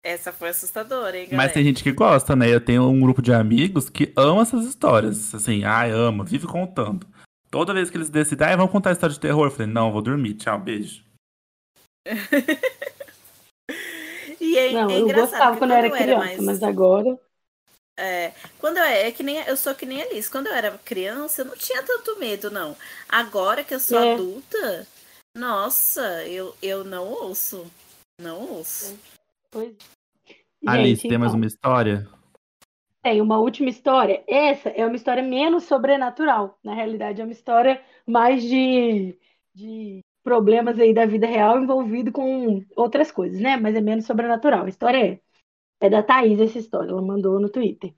Essa 0.04 0.32
foi 0.32 0.48
assustadora, 0.48 1.16
hein, 1.16 1.26
galera? 1.28 1.36
Mas 1.36 1.52
tem 1.52 1.62
gente 1.62 1.84
que 1.84 1.92
gosta, 1.92 2.34
né? 2.34 2.52
Eu 2.52 2.60
tenho 2.60 2.82
um 2.88 3.00
grupo 3.00 3.22
de 3.22 3.32
amigos 3.32 3.88
que 3.88 4.12
ama 4.16 4.42
essas 4.42 4.64
histórias. 4.66 5.32
Assim, 5.32 5.62
ai, 5.62 5.92
ama, 5.92 6.24
vive 6.24 6.48
contando. 6.48 7.06
Toda 7.48 7.72
vez 7.72 7.88
que 7.90 7.96
eles 7.96 8.10
decidem, 8.10 8.48
ai, 8.48 8.56
vamos 8.56 8.72
contar 8.72 8.90
história 8.90 9.14
de 9.14 9.20
terror. 9.20 9.46
Eu 9.46 9.50
falei, 9.52 9.68
não, 9.68 9.92
vou 9.92 10.02
dormir, 10.02 10.34
tchau, 10.34 10.58
beijo. 10.58 11.04
E 14.40 14.58
é, 14.58 14.72
Não, 14.72 14.90
é 14.90 14.94
eu 14.98 15.04
engraçado, 15.04 15.30
gostava 15.30 15.56
quando 15.56 15.70
eu 15.70 15.76
era 15.76 15.90
criança, 15.90 16.18
mais- 16.18 16.40
mas 16.40 16.62
agora. 16.62 17.18
É, 17.96 18.32
quando 18.58 18.78
eu, 18.78 18.82
é 18.84 19.10
que 19.12 19.22
nem 19.22 19.36
eu 19.36 19.56
sou 19.56 19.72
que 19.74 19.86
nem 19.86 20.02
a 20.02 20.06
Alice. 20.06 20.28
Quando 20.30 20.48
eu 20.48 20.52
era 20.52 20.76
criança, 20.84 21.42
eu 21.42 21.46
não 21.46 21.56
tinha 21.56 21.82
tanto 21.82 22.18
medo, 22.18 22.50
não. 22.50 22.76
Agora 23.08 23.62
que 23.62 23.72
eu 23.72 23.78
sou 23.80 23.98
É. 23.98 24.12
adulta, 24.14 24.86
nossa, 25.34 26.26
eu, 26.26 26.54
eu 26.62 26.84
não 26.84 27.08
ouço. 27.08 27.66
Não 28.20 28.40
ouço. 28.40 28.98
Pois. 29.50 29.74
Alice, 30.66 31.02
Gente, 31.02 31.08
tem 31.08 31.18
mais 31.18 31.32
então, 31.32 31.40
uma 31.40 31.46
história? 31.46 32.08
Tem 33.02 33.20
uma 33.20 33.38
última 33.38 33.68
história. 33.68 34.22
Essa 34.28 34.68
é 34.68 34.86
uma 34.86 34.96
história 34.96 35.22
menos 35.22 35.64
sobrenatural. 35.64 36.58
Na 36.62 36.74
realidade, 36.74 37.20
é 37.20 37.24
uma 37.24 37.32
história 37.32 37.82
mais 38.06 38.42
de, 38.42 39.18
de 39.54 40.00
problemas 40.22 40.78
aí 40.78 40.94
da 40.94 41.06
vida 41.06 41.26
real 41.26 41.58
envolvido 41.60 42.12
com 42.12 42.64
outras 42.76 43.10
coisas, 43.10 43.40
né? 43.40 43.56
Mas 43.56 43.74
é 43.74 43.80
menos 43.80 44.06
sobrenatural. 44.06 44.66
A 44.66 44.68
história 44.68 44.98
é, 44.98 45.20
é 45.80 45.90
da 45.90 46.02
Thaís, 46.02 46.40
essa 46.40 46.58
história. 46.58 46.90
Ela 46.90 47.02
mandou 47.02 47.40
no 47.40 47.48
Twitter. 47.48 47.94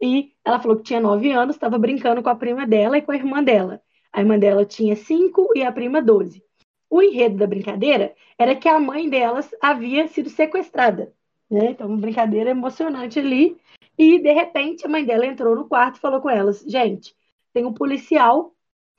E 0.00 0.32
ela 0.44 0.60
falou 0.60 0.76
que 0.76 0.84
tinha 0.84 1.00
nove 1.00 1.32
anos, 1.32 1.56
estava 1.56 1.78
brincando 1.78 2.22
com 2.22 2.28
a 2.28 2.36
prima 2.36 2.66
dela 2.66 2.96
e 2.96 3.02
com 3.02 3.12
a 3.12 3.16
irmã 3.16 3.42
dela. 3.42 3.82
A 4.12 4.20
irmã 4.20 4.38
dela 4.38 4.64
tinha 4.64 4.94
cinco 4.94 5.48
e 5.54 5.62
a 5.62 5.72
prima 5.72 6.00
doze. 6.00 6.45
O 6.88 7.02
enredo 7.02 7.36
da 7.36 7.46
brincadeira 7.46 8.14
era 8.38 8.54
que 8.54 8.68
a 8.68 8.78
mãe 8.78 9.08
delas 9.08 9.50
havia 9.60 10.06
sido 10.08 10.30
sequestrada. 10.30 11.12
Né? 11.50 11.70
Então, 11.70 11.86
uma 11.88 11.96
brincadeira 11.96 12.50
emocionante 12.50 13.18
ali. 13.18 13.56
E, 13.98 14.18
de 14.18 14.32
repente, 14.32 14.86
a 14.86 14.88
mãe 14.88 15.04
dela 15.04 15.26
entrou 15.26 15.54
no 15.56 15.68
quarto 15.68 15.96
e 15.96 16.00
falou 16.00 16.20
com 16.20 16.30
elas: 16.30 16.60
Gente, 16.60 17.16
tem 17.52 17.64
um 17.64 17.72
policial 17.72 18.54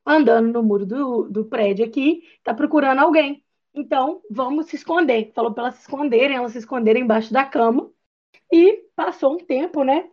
andando 0.06 0.54
no 0.54 0.64
muro 0.64 0.86
do, 0.86 1.30
do 1.30 1.46
prédio 1.46 1.86
aqui, 1.86 2.24
tá 2.44 2.54
procurando 2.54 3.00
alguém. 3.00 3.44
Então, 3.74 4.22
vamos 4.30 4.68
se 4.68 4.76
esconder. 4.76 5.32
Falou 5.36 5.54
para 5.54 5.66
elas 5.66 5.76
se 5.76 5.82
esconderem, 5.82 6.38
elas 6.38 6.54
se 6.54 6.60
esconderem 6.60 7.04
embaixo 7.04 7.32
da 7.34 7.46
cama. 7.46 7.92
E 8.52 8.86
passou 8.96 9.36
um 9.36 9.38
tempo, 9.38 9.84
né? 9.84 10.10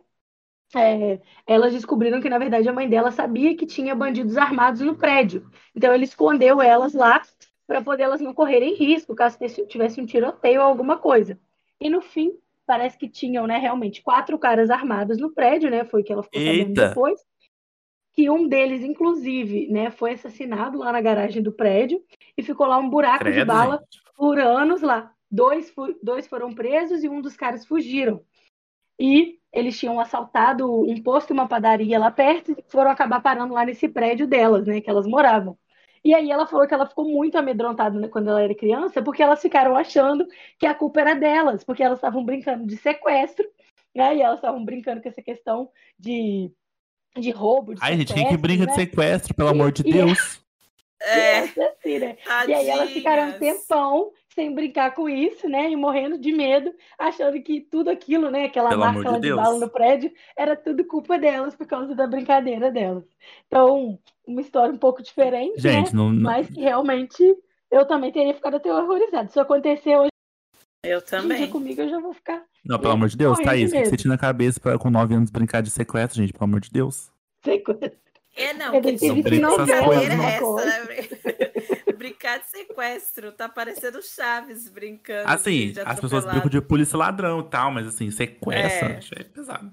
É, 0.75 1.21
elas 1.47 1.73
descobriram 1.73 2.21
que, 2.21 2.29
na 2.29 2.37
verdade, 2.37 2.67
a 2.67 2.73
mãe 2.73 2.89
dela 2.89 3.11
sabia 3.11 3.55
que 3.55 3.65
tinha 3.65 3.95
bandidos 3.95 4.37
armados 4.37 4.81
no 4.81 4.95
prédio. 4.95 5.49
Então, 5.75 5.93
ele 5.93 6.03
escondeu 6.03 6.61
elas 6.61 6.93
lá 6.93 7.21
para 7.67 7.81
poder 7.81 8.03
elas 8.03 8.21
não 8.21 8.33
correrem 8.33 8.75
risco 8.75 9.15
caso 9.15 9.37
tivesse 9.67 9.99
um 9.99 10.05
tiroteio 10.05 10.61
ou 10.61 10.67
alguma 10.67 10.97
coisa. 10.97 11.39
E 11.79 11.89
no 11.89 12.01
fim, 12.01 12.31
parece 12.65 12.97
que 12.97 13.07
tinham, 13.07 13.45
né, 13.47 13.57
realmente 13.57 14.01
quatro 14.01 14.37
caras 14.37 14.69
armados 14.69 15.17
no 15.17 15.31
prédio, 15.31 15.69
né? 15.69 15.85
Foi 15.85 16.01
o 16.01 16.03
que 16.03 16.11
ela 16.11 16.23
ficou 16.23 16.41
sabendo 16.41 16.69
Eita! 16.69 16.89
depois. 16.89 17.19
Que 18.13 18.29
um 18.29 18.47
deles, 18.47 18.81
inclusive, 18.81 19.67
né, 19.67 19.91
foi 19.91 20.13
assassinado 20.13 20.77
lá 20.77 20.91
na 20.91 21.01
garagem 21.01 21.43
do 21.43 21.51
prédio 21.51 22.01
e 22.37 22.41
ficou 22.41 22.65
lá 22.65 22.77
um 22.77 22.89
buraco 22.89 23.25
de 23.25 23.31
Credo, 23.31 23.47
bala 23.47 23.77
gente. 23.77 24.01
por 24.15 24.39
anos 24.39 24.81
lá. 24.81 25.11
Dois, 25.29 25.73
dois 26.01 26.27
foram 26.27 26.53
presos 26.53 27.03
e 27.03 27.09
um 27.09 27.19
dos 27.19 27.35
caras 27.35 27.65
fugiram. 27.65 28.23
E 28.97 29.37
eles 29.51 29.77
tinham 29.77 29.99
assaltado 29.99 30.81
um 30.81 31.01
posto 31.01 31.31
e 31.31 31.33
uma 31.33 31.47
padaria 31.47 31.99
lá 31.99 32.09
perto 32.09 32.51
e 32.51 32.63
foram 32.69 32.89
acabar 32.91 33.21
parando 33.21 33.53
lá 33.53 33.65
nesse 33.65 33.89
prédio 33.89 34.27
delas, 34.27 34.65
né, 34.65 34.79
que 34.79 34.89
elas 34.89 35.05
moravam. 35.05 35.57
E 36.05 36.13
aí 36.13 36.29
ela 36.29 36.45
falou 36.45 36.67
que 36.67 36.73
ela 36.73 36.85
ficou 36.85 37.03
muito 37.03 37.35
amedrontada 37.35 37.99
né, 37.99 38.07
quando 38.07 38.29
ela 38.29 38.43
era 38.43 38.53
criança, 38.53 39.01
porque 39.01 39.23
elas 39.23 39.41
ficaram 39.41 39.75
achando 39.75 40.27
que 40.59 40.67
a 40.67 40.75
culpa 40.75 41.01
era 41.01 41.15
delas, 41.15 41.63
porque 41.63 41.81
elas 41.81 41.97
estavam 41.97 42.23
brincando 42.23 42.67
de 42.67 42.77
sequestro, 42.77 43.43
né? 43.93 44.15
E 44.15 44.21
elas 44.21 44.35
estavam 44.37 44.63
brincando 44.63 45.01
com 45.01 45.09
essa 45.09 45.23
questão 45.23 45.67
de, 45.97 46.51
de 47.17 47.31
roubo, 47.31 47.73
de 47.73 47.81
Ai, 47.83 47.97
gente, 47.97 48.13
quem 48.13 48.27
que 48.27 48.37
brinca 48.37 48.67
né? 48.67 48.69
de 48.69 48.75
sequestro, 48.75 49.33
pelo 49.33 49.49
amor 49.49 49.71
de 49.71 49.81
E- 49.81 49.91
Deus? 49.91 50.45
É, 51.01 51.39
assim, 51.39 51.99
né? 51.99 52.17
E 52.47 52.53
aí 52.53 52.69
elas 52.69 52.91
ficaram 52.91 53.29
um 53.29 53.39
tempão 53.39 54.11
sem 54.29 54.53
brincar 54.53 54.93
com 54.93 55.09
isso, 55.09 55.49
né? 55.49 55.69
E 55.69 55.75
morrendo 55.75 56.17
de 56.17 56.31
medo, 56.31 56.73
achando 56.99 57.41
que 57.41 57.61
tudo 57.61 57.89
aquilo, 57.89 58.29
né? 58.29 58.45
Aquela 58.45 58.69
Pelo 58.69 58.81
marca 58.81 59.01
de 59.01 59.07
lá 59.09 59.19
de 59.19 59.33
bala 59.33 59.59
no 59.59 59.69
prédio, 59.69 60.11
era 60.37 60.55
tudo 60.55 60.85
culpa 60.85 61.17
delas 61.17 61.55
por 61.55 61.65
causa 61.67 61.93
da 61.95 62.07
brincadeira 62.07 62.71
delas. 62.71 63.03
Então, 63.47 63.99
uma 64.27 64.41
história 64.41 64.73
um 64.73 64.77
pouco 64.77 65.01
diferente, 65.03 65.55
né? 65.55 65.59
Gente, 65.71 65.95
não, 65.95 66.11
não- 66.11 66.21
Mas 66.23 66.47
que 66.49 66.59
realmente 66.61 67.23
eu 67.71 67.85
também 67.85 68.11
teria 68.11 68.33
ficado 68.33 68.55
até 68.57 68.73
horrorizada. 68.73 69.27
Se 69.29 69.39
acontecer 69.39 69.95
hoje 69.97 70.09
Eu 70.83 71.01
também. 71.01 71.49
comigo, 71.49 71.81
eu 71.81 71.89
já 71.89 71.99
vou 71.99 72.13
ficar. 72.13 72.43
não, 72.63 72.79
pelo 72.79 72.93
amor 72.93 73.09
de 73.09 73.17
Deus, 73.17 73.39
Thaís, 73.39 73.71
o 73.71 73.73
que 73.75 73.85
você 73.85 73.97
tinha 73.97 74.11
na 74.11 74.17
cabeça 74.17 74.59
pra 74.59 74.77
com 74.77 74.89
9 74.89 75.15
anos 75.15 75.29
brincar 75.31 75.61
de 75.61 75.69
sequestro, 75.69 76.21
gente? 76.21 76.33
Pelo 76.33 76.45
amor 76.45 76.59
de 76.59 76.69
Deus. 76.71 77.11
coisa. 77.63 77.91
É, 78.37 78.53
não, 78.53 78.81
que 78.81 79.09
não 79.09 79.23
brincadeira 79.23 80.13
é 80.13 80.35
essa, 80.35 80.65
né? 80.65 81.07
Brincar 81.97 82.39
de 82.39 82.47
sequestro. 82.49 83.31
Tá 83.31 83.47
parecendo 83.47 84.01
Chaves 84.01 84.67
brincando. 84.69 85.29
Assim, 85.29 85.73
as 85.85 85.99
pessoas 85.99 86.25
brincam 86.25 86.49
de 86.49 86.59
polícia 86.61 86.97
ladrão 86.97 87.39
e 87.39 87.43
tal, 87.49 87.71
mas 87.71 87.87
assim, 87.87 88.11
sequestro, 88.11 88.87
É. 88.89 88.97
achei 88.97 89.23
pesado. 89.23 89.71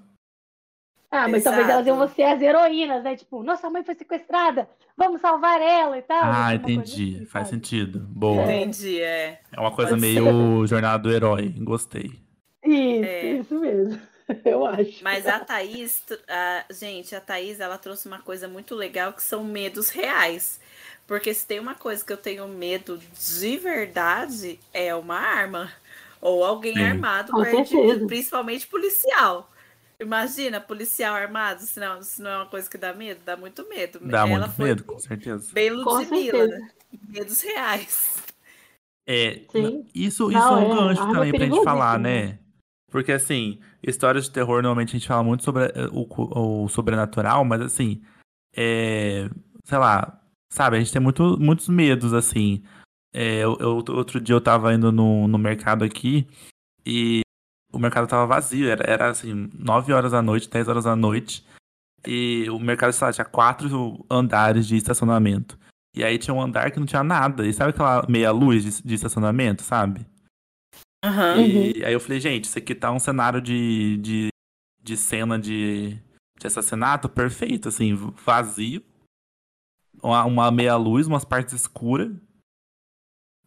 Ah, 1.13 1.29
mas 1.29 1.45
talvez 1.45 1.69
elas 1.69 1.87
iam 1.87 1.97
Exato. 1.99 2.15
ser 2.15 2.23
as 2.23 2.41
heroínas, 2.41 3.03
né? 3.05 3.15
Tipo, 3.17 3.43
nossa 3.43 3.69
mãe 3.69 3.85
foi 3.85 3.95
sequestrada, 3.95 4.67
vamos 4.97 5.21
salvar 5.21 5.61
ela 5.61 5.99
e 5.99 6.03
tal. 6.03 6.23
Ah, 6.25 6.45
coisa 6.47 6.55
entendi. 6.55 7.17
assim, 7.17 7.27
Faz 7.27 7.49
sentido. 7.49 7.99
Boa. 8.01 8.43
É. 8.51 8.63
Entendi, 8.63 9.01
é. 9.03 9.41
É 9.53 9.61
uma 9.61 9.71
coisa 9.73 9.91
Pode 9.91 10.01
meio 10.01 10.67
jornada 10.67 11.03
do 11.03 11.13
herói. 11.13 11.55
Gostei. 11.59 12.19
Isso, 12.65 13.05
É. 13.05 13.25
isso 13.35 13.61
mesmo. 13.61 14.01
Eu 14.45 14.65
acho. 14.65 15.05
Mas 15.05 15.27
a 15.27 15.41
Thaís, 15.41 16.03
a- 16.29 16.65
gente, 16.73 17.15
a 17.15 17.21
Thaís, 17.21 17.61
ela 17.61 17.77
trouxe 17.77 18.09
uma 18.09 18.21
coisa 18.21 18.49
muito 18.49 18.75
legal 18.75 19.13
que 19.13 19.23
são 19.23 19.45
medos 19.45 19.91
reais. 19.91 20.59
Porque 21.07 21.35
se 21.35 21.45
tem 21.47 21.59
uma 21.61 21.75
coisa 21.75 22.03
que 22.03 22.13
eu 22.13 22.17
tenho 22.17 22.49
medo 22.49 22.99
de 23.21 23.57
verdade, 23.59 24.59
é 24.73 24.95
uma 24.95 25.19
arma. 25.19 25.71
Ou 26.23 26.43
alguém 26.45 26.73
Sim. 26.75 26.85
armado 26.85 27.33
mim, 27.35 28.07
principalmente 28.07 28.67
policial. 28.67 29.51
Imagina, 30.03 30.61
policial 30.61 31.15
armado, 31.15 31.61
se 31.63 31.79
não, 31.81 32.03
se 32.03 32.21
não 32.21 32.31
é 32.31 32.37
uma 32.39 32.47
coisa 32.47 32.69
que 32.69 32.77
dá 32.77 32.93
medo, 32.93 33.21
dá 33.25 33.37
muito 33.37 33.67
medo. 33.69 33.99
Dá 34.01 34.27
Ela 34.27 34.47
muito 34.47 34.57
foi 34.57 34.65
medo, 34.67 34.85
com 34.85 34.99
certeza. 34.99 35.51
bem 35.53 35.71
Ludmilla, 35.71 36.47
né? 36.49 36.69
Medos 37.09 37.41
reais. 37.41 38.23
É, 39.07 39.45
Sim. 39.51 39.87
isso, 39.95 40.31
isso 40.31 40.51
Não, 40.51 40.59
é 40.59 40.61
um 40.61 40.67
é, 40.67 40.75
gancho 40.75 41.11
também 41.11 41.33
pra 41.33 41.47
gente 41.47 41.65
falar, 41.65 41.99
né? 41.99 42.39
Porque 42.91 43.13
assim, 43.13 43.59
histórias 43.83 44.25
de 44.25 44.31
terror, 44.33 44.63
normalmente 44.63 44.91
a 44.91 44.99
gente 44.99 45.09
fala 45.09 45.23
muito 45.23 45.43
sobre 45.43 45.65
eh, 45.65 45.89
o, 45.93 46.07
o 46.65 46.69
sobrenatural, 46.69 47.45
mas 47.45 47.63
assim, 47.63 48.03
é, 48.55 49.29
sei 49.65 49.79
lá, 49.79 50.21
sabe, 50.53 50.77
a 50.77 50.79
gente 50.79 50.93
tem 50.93 51.01
muito, 51.01 51.39
muitos 51.41 51.69
medos, 51.69 52.13
assim. 52.13 52.63
É, 53.15 53.39
eu, 53.41 53.57
eu- 53.59 53.85
outro 53.97 54.21
dia 54.21 54.35
eu 54.35 54.41
tava 54.41 54.73
indo 54.75 54.93
no, 54.93 55.27
no 55.27 55.39
mercado 55.39 55.85
aqui 55.85 56.27
e 56.85 57.23
o 57.73 57.79
mercado 57.79 58.07
tava 58.07 58.27
vazio, 58.27 58.69
era, 58.69 58.85
era 58.89 59.11
assim, 59.11 59.51
9 59.59 59.93
horas 59.93 60.13
da 60.13 60.23
noite, 60.23 60.49
10 60.49 60.69
horas 60.69 60.85
da 60.85 60.95
noite, 60.95 61.45
e 62.07 62.49
o 62.51 62.59
mercado, 62.59 62.93
sei 62.93 63.07
lá, 63.07 63.13
tinha 63.13 63.25
quatro 63.25 64.05
andares 64.11 64.67
de 64.67 64.77
estacionamento. 64.77 65.59
E 65.95 66.03
aí 66.03 66.19
tinha 66.19 66.35
um 66.35 66.41
andar 66.41 66.71
que 66.71 66.79
não 66.79 66.87
tinha 66.87 67.05
nada. 67.05 67.47
E 67.47 67.53
sabe 67.53 67.71
aquela 67.71 68.07
meia 68.09 68.31
luz 68.31 68.65
de, 68.65 68.83
de 68.83 68.95
estacionamento, 68.95 69.63
sabe? 69.63 70.07
Aham. 71.05 71.43
E 71.47 71.85
aí 71.85 71.93
eu 71.93 72.01
falei, 72.01 72.19
gente, 72.19 72.45
isso 72.45 72.59
aqui 72.59 72.75
tá 72.75 72.91
um 72.91 72.99
cenário 72.99 73.41
de, 73.41 73.99
de, 73.99 74.29
de 74.83 74.97
cena 74.97 75.39
de, 75.39 75.99
de 76.39 76.47
assassinato 76.47 77.09
perfeito, 77.09 77.69
assim, 77.69 77.95
vazio. 78.25 78.83
Uma, 80.03 80.25
uma 80.25 80.51
meia 80.51 80.77
luz, 80.77 81.07
umas 81.07 81.25
partes 81.25 81.55
escuras. 81.55 82.11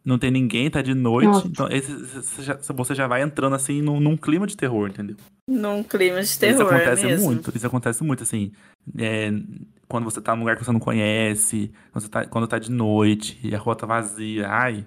Não 0.06 0.18
tem 0.18 0.30
ninguém, 0.30 0.70
tá 0.70 0.80
de 0.80 0.94
noite. 0.94 1.26
Nossa. 1.26 1.48
Então 1.48 1.68
esse- 1.68 1.92
você, 1.92 2.42
já, 2.42 2.54
você 2.54 2.94
já 2.94 3.08
vai 3.08 3.22
entrando 3.22 3.56
assim 3.56 3.82
num, 3.82 3.98
num 3.98 4.16
clima 4.16 4.46
de 4.46 4.56
terror, 4.56 4.88
entendeu? 4.88 5.16
Num 5.48 5.82
clima 5.82 6.22
de 6.22 6.38
terror, 6.38 6.54
isso 6.54 6.62
acontece 6.74 7.04
mesmo. 7.06 7.26
muito. 7.26 7.56
Isso 7.56 7.66
acontece 7.66 8.04
muito, 8.04 8.22
assim. 8.22 8.52
é, 8.96 9.30
quando 9.88 10.04
você 10.04 10.20
tá 10.20 10.34
num 10.34 10.42
lugar 10.42 10.56
que 10.56 10.64
você 10.64 10.70
não 10.72 10.78
conhece, 10.80 11.72
quando, 11.92 12.02
você 12.04 12.08
tá, 12.08 12.24
quando 12.26 12.46
tá 12.46 12.58
de 12.58 12.70
noite 12.70 13.38
e 13.42 13.52
a 13.54 13.58
rua 13.58 13.74
tá 13.74 13.84
vazia. 13.86 14.48
Ai. 14.48 14.86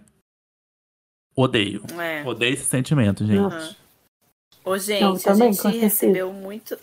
Odeio. 1.36 1.84
É. 2.00 2.24
Odeio 2.26 2.54
esse 2.54 2.66
sentimento, 2.66 3.26
gente. 3.26 3.40
Nossa. 3.40 3.76
Ô, 4.64 4.78
gente, 4.78 5.02
Não, 5.02 5.18
também, 5.18 5.50
a 5.50 5.52
gente 5.54 5.78
recebeu 5.78 6.34
muito, 6.34 6.78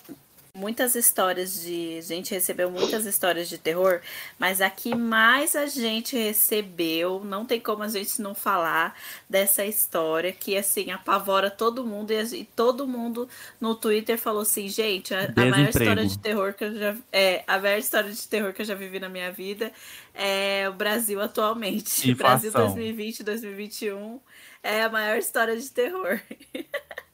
muitas 0.57 0.95
histórias 0.95 1.63
de. 1.63 1.99
A 1.99 2.03
gente 2.03 2.33
recebeu 2.35 2.71
muitas 2.71 3.05
histórias 3.05 3.49
de 3.49 3.59
terror, 3.59 4.01
mas 4.39 4.61
a 4.61 4.71
que 4.71 4.95
mais 4.95 5.55
a 5.55 5.67
gente 5.67 6.17
recebeu, 6.17 7.23
não 7.25 7.45
tem 7.45 7.61
como 7.61 7.83
a 7.83 7.89
gente 7.89 8.21
não 8.23 8.35
falar 8.35 8.95
dessa 9.29 9.65
história 9.65 10.33
que, 10.33 10.57
assim, 10.57 10.91
apavora 10.91 11.51
todo 11.51 11.85
mundo 11.85 12.11
e, 12.11 12.25
gente- 12.25 12.49
todo 12.57 12.87
mundo 12.89 13.29
no 13.61 13.75
Twitter 13.75 14.19
falou 14.19 14.43
assim: 14.43 14.69
gente, 14.69 15.15
a, 15.15 15.25
a 15.25 15.45
maior 15.51 15.69
história 15.69 16.07
de 16.07 16.19
terror 16.19 16.55
que 16.55 16.65
eu 16.65 16.75
já. 16.75 16.97
É, 17.13 17.45
a 17.47 17.59
maior 17.59 17.79
história 17.79 18.11
de 18.11 18.27
terror 18.29 18.53
que 18.53 18.63
eu 18.63 18.67
já 18.67 18.75
vivi 18.75 18.99
na 18.99 19.09
minha 19.09 19.31
vida 19.31 19.71
é 20.15 20.67
o 20.69 20.73
Brasil 20.73 21.21
atualmente. 21.21 22.13
Brasil 22.17 22.49
Inflação. 22.49 22.75
2020, 22.75 23.23
2021 23.23 24.19
é 24.63 24.83
a 24.83 24.89
maior 24.89 25.17
história 25.19 25.57
de 25.57 25.71
terror. 25.71 26.19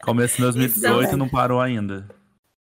Começo 0.03 0.37
de 0.37 0.43
2018 0.43 1.13
e 1.13 1.17
não 1.17 1.29
parou 1.29 1.61
ainda. 1.61 2.09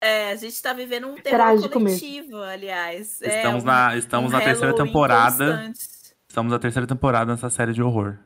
É, 0.00 0.30
a 0.30 0.36
gente 0.36 0.60
tá 0.62 0.72
vivendo 0.72 1.08
um 1.08 1.14
terror 1.16 1.38
Trágico 1.38 1.78
mesmo. 1.80 2.00
coletivo, 2.00 2.36
aliás. 2.38 3.20
É, 3.20 3.36
Estamos 3.36 3.62
um- 3.62 3.66
na, 3.66 3.96
estamos 3.96 4.30
um 4.30 4.32
na 4.32 4.40
terceira 4.40 4.70
Halloween 4.72 4.86
temporada. 4.86 5.46
constante. 5.46 5.80
Estamos 6.28 6.52
na 6.52 6.58
terceira 6.58 6.86
temporada 6.86 7.30
nessa 7.32 7.50
série 7.50 7.72
de 7.72 7.82
horror. 7.82 8.18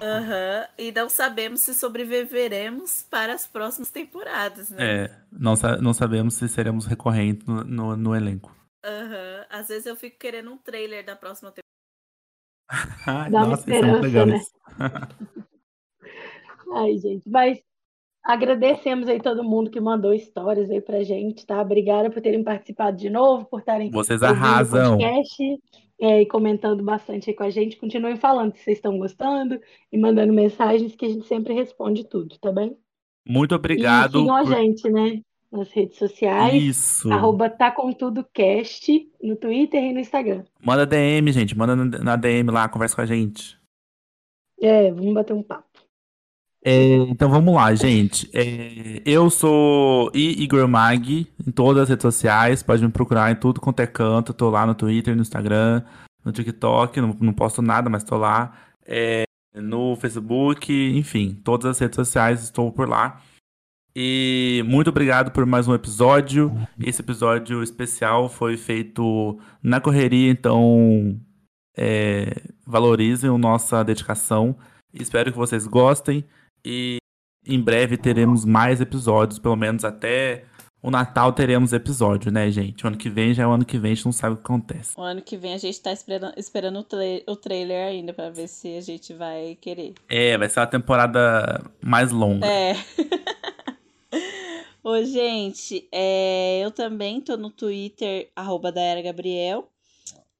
Aham, 0.00 0.68
E 0.78 0.92
não 0.92 1.08
sabemos 1.08 1.60
se 1.60 1.74
sobreviveremos 1.74 3.02
para 3.10 3.34
as 3.34 3.46
próximas 3.46 3.90
temporadas, 3.90 4.70
né? 4.70 5.04
É, 5.06 5.20
não, 5.30 5.56
sa- 5.56 5.76
não 5.78 5.92
sabemos 5.92 6.34
se 6.34 6.48
seremos 6.48 6.86
recorrentes 6.86 7.44
no, 7.46 7.64
no, 7.64 7.96
no 7.96 8.14
elenco. 8.16 8.54
Aham. 8.84 9.44
Às 9.50 9.68
vezes 9.68 9.86
eu 9.86 9.96
fico 9.96 10.16
querendo 10.18 10.52
um 10.52 10.56
trailer 10.56 11.04
da 11.04 11.16
próxima 11.16 11.50
temporada. 11.52 11.62
Ai, 13.06 13.30
Dá 13.30 13.38
uma 13.40 13.46
nossa, 13.48 13.62
isso 13.70 13.84
é 13.84 13.86
muito 13.86 14.02
legal. 14.02 14.26
né? 14.26 14.40
Ai, 16.74 16.96
gente, 16.98 17.28
mas 17.28 17.58
agradecemos 18.24 19.08
aí 19.08 19.20
todo 19.20 19.42
mundo 19.44 19.70
que 19.70 19.80
mandou 19.80 20.12
histórias 20.14 20.70
aí 20.70 20.80
pra 20.80 21.02
gente, 21.02 21.44
tá? 21.46 21.60
Obrigada 21.60 22.10
por 22.10 22.20
terem 22.22 22.42
participado 22.44 22.96
de 22.96 23.10
novo, 23.10 23.44
por 23.46 23.60
estarem 23.60 23.90
Vocês 23.90 24.22
arrasam. 24.22 24.96
podcast 24.96 25.58
é, 26.00 26.22
e 26.22 26.26
comentando 26.26 26.82
bastante 26.82 27.30
aí 27.30 27.36
com 27.36 27.42
a 27.44 27.50
gente. 27.50 27.76
Continuem 27.76 28.16
falando 28.16 28.52
se 28.54 28.62
vocês 28.64 28.78
estão 28.78 28.98
gostando 28.98 29.60
e 29.90 29.98
mandando 29.98 30.32
mensagens 30.32 30.94
que 30.96 31.06
a 31.06 31.08
gente 31.08 31.26
sempre 31.26 31.52
responde 31.54 32.04
tudo, 32.08 32.38
tá 32.38 32.50
bem? 32.52 32.76
Muito 33.26 33.54
E 33.54 33.56
obrigado. 33.56 34.18
sigam 34.20 34.34
a 34.36 34.42
por- 34.44 34.54
gente, 34.54 34.88
né? 34.90 35.20
Nas 35.50 35.70
redes 35.70 35.98
sociais, 35.98 36.54
Isso. 36.62 37.12
arroba 37.12 37.50
tá 37.50 37.70
com 37.70 37.92
tudo 37.92 38.24
cast, 38.32 38.90
no 39.22 39.36
Twitter 39.36 39.84
e 39.84 39.92
no 39.92 40.00
Instagram. 40.00 40.44
Manda 40.64 40.86
DM, 40.86 41.30
gente. 41.30 41.54
Manda 41.56 41.76
na 41.76 42.16
DM 42.16 42.50
lá, 42.50 42.66
conversa 42.70 42.96
com 42.96 43.02
a 43.02 43.06
gente. 43.06 43.58
É, 44.58 44.90
vamos 44.90 45.12
bater 45.12 45.34
um 45.34 45.42
papo. 45.42 45.71
É, 46.64 46.94
então 47.08 47.28
vamos 47.28 47.54
lá, 47.54 47.74
gente. 47.74 48.30
É, 48.32 49.02
eu 49.04 49.28
sou 49.28 50.10
I 50.14 50.42
Igor 50.42 50.68
Mag 50.68 51.26
em 51.44 51.50
todas 51.50 51.84
as 51.84 51.88
redes 51.88 52.02
sociais. 52.02 52.62
Pode 52.62 52.82
me 52.82 52.90
procurar 52.90 53.32
em 53.32 53.34
tudo 53.34 53.60
quanto 53.60 53.80
é 53.80 53.86
canto. 53.86 54.32
Tô 54.32 54.48
lá 54.48 54.64
no 54.64 54.74
Twitter, 54.74 55.16
no 55.16 55.22
Instagram, 55.22 55.82
no 56.24 56.30
TikTok. 56.30 57.00
Não, 57.00 57.16
não 57.20 57.32
posto 57.32 57.60
nada, 57.60 57.90
mas 57.90 58.04
tô 58.04 58.16
lá. 58.16 58.52
É, 58.86 59.24
no 59.54 59.96
Facebook, 59.96 60.72
enfim, 60.72 61.34
todas 61.44 61.66
as 61.66 61.78
redes 61.78 61.96
sociais 61.96 62.42
estou 62.44 62.70
por 62.70 62.88
lá. 62.88 63.20
E 63.94 64.62
muito 64.66 64.88
obrigado 64.88 65.32
por 65.32 65.44
mais 65.44 65.68
um 65.68 65.74
episódio. 65.74 66.50
Esse 66.80 67.02
episódio 67.02 67.62
especial 67.62 68.28
foi 68.28 68.56
feito 68.56 69.38
na 69.62 69.80
correria, 69.80 70.30
então 70.30 71.20
é, 71.76 72.40
valorizem 72.66 73.28
a 73.28 73.36
nossa 73.36 73.82
dedicação. 73.82 74.56
Espero 74.94 75.30
que 75.30 75.36
vocês 75.36 75.66
gostem. 75.66 76.24
E 76.64 76.98
em 77.46 77.60
breve 77.60 77.96
teremos 77.96 78.44
mais 78.44 78.80
episódios, 78.80 79.38
pelo 79.38 79.56
menos 79.56 79.84
até 79.84 80.44
o 80.82 80.90
Natal 80.90 81.32
teremos 81.32 81.72
episódio, 81.72 82.30
né, 82.32 82.50
gente? 82.50 82.84
O 82.84 82.88
ano 82.88 82.96
que 82.96 83.08
vem 83.08 83.32
já 83.32 83.44
é 83.44 83.46
o 83.46 83.50
ano 83.52 83.64
que 83.64 83.78
vem, 83.78 83.92
a 83.92 83.94
gente 83.94 84.04
não 84.04 84.12
sabe 84.12 84.34
o 84.34 84.36
que 84.38 84.42
acontece. 84.42 84.98
O 84.98 85.02
ano 85.02 85.22
que 85.22 85.36
vem 85.36 85.54
a 85.54 85.58
gente 85.58 85.80
tá 85.80 85.92
esperando, 85.92 86.32
esperando 86.36 86.78
o, 86.80 86.84
tra- 86.84 86.98
o 87.28 87.36
trailer 87.36 87.86
ainda 87.88 88.12
pra 88.12 88.30
ver 88.30 88.48
se 88.48 88.76
a 88.76 88.80
gente 88.80 89.12
vai 89.14 89.56
querer. 89.60 89.94
É, 90.08 90.36
vai 90.36 90.48
ser 90.48 90.58
uma 90.60 90.66
temporada 90.66 91.62
mais 91.80 92.10
longa. 92.10 92.46
É. 92.46 92.74
Ô, 94.84 95.00
gente, 95.04 95.86
é, 95.92 96.60
eu 96.64 96.70
também 96.72 97.20
tô 97.20 97.36
no 97.36 97.50
Twitter, 97.50 98.28
arroba 98.34 98.72
Dayara 98.72 99.00
Gabriel. 99.00 99.68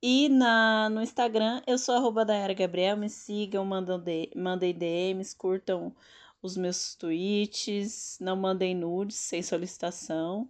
E 0.03 0.29
na, 0.29 0.91
no 0.91 1.01
Instagram, 1.01 1.63
eu 1.65 1.79
sou 1.79 1.95
arroba 1.95 2.25
Dayara 2.25 2.53
Gabriel. 2.53 2.97
Me 2.97 3.09
sigam, 3.09 3.65
mandam 3.65 4.01
de, 4.01 4.31
mandem 4.35 4.75
DMs, 4.75 5.37
curtam 5.37 5.95
os 6.43 6.57
meus 6.57 6.97
tweets. 6.97 8.19
Não 8.21 8.35
mandem 8.35 8.75
nudes 8.75 9.17
sem 9.17 9.43
solicitação. 9.45 10.49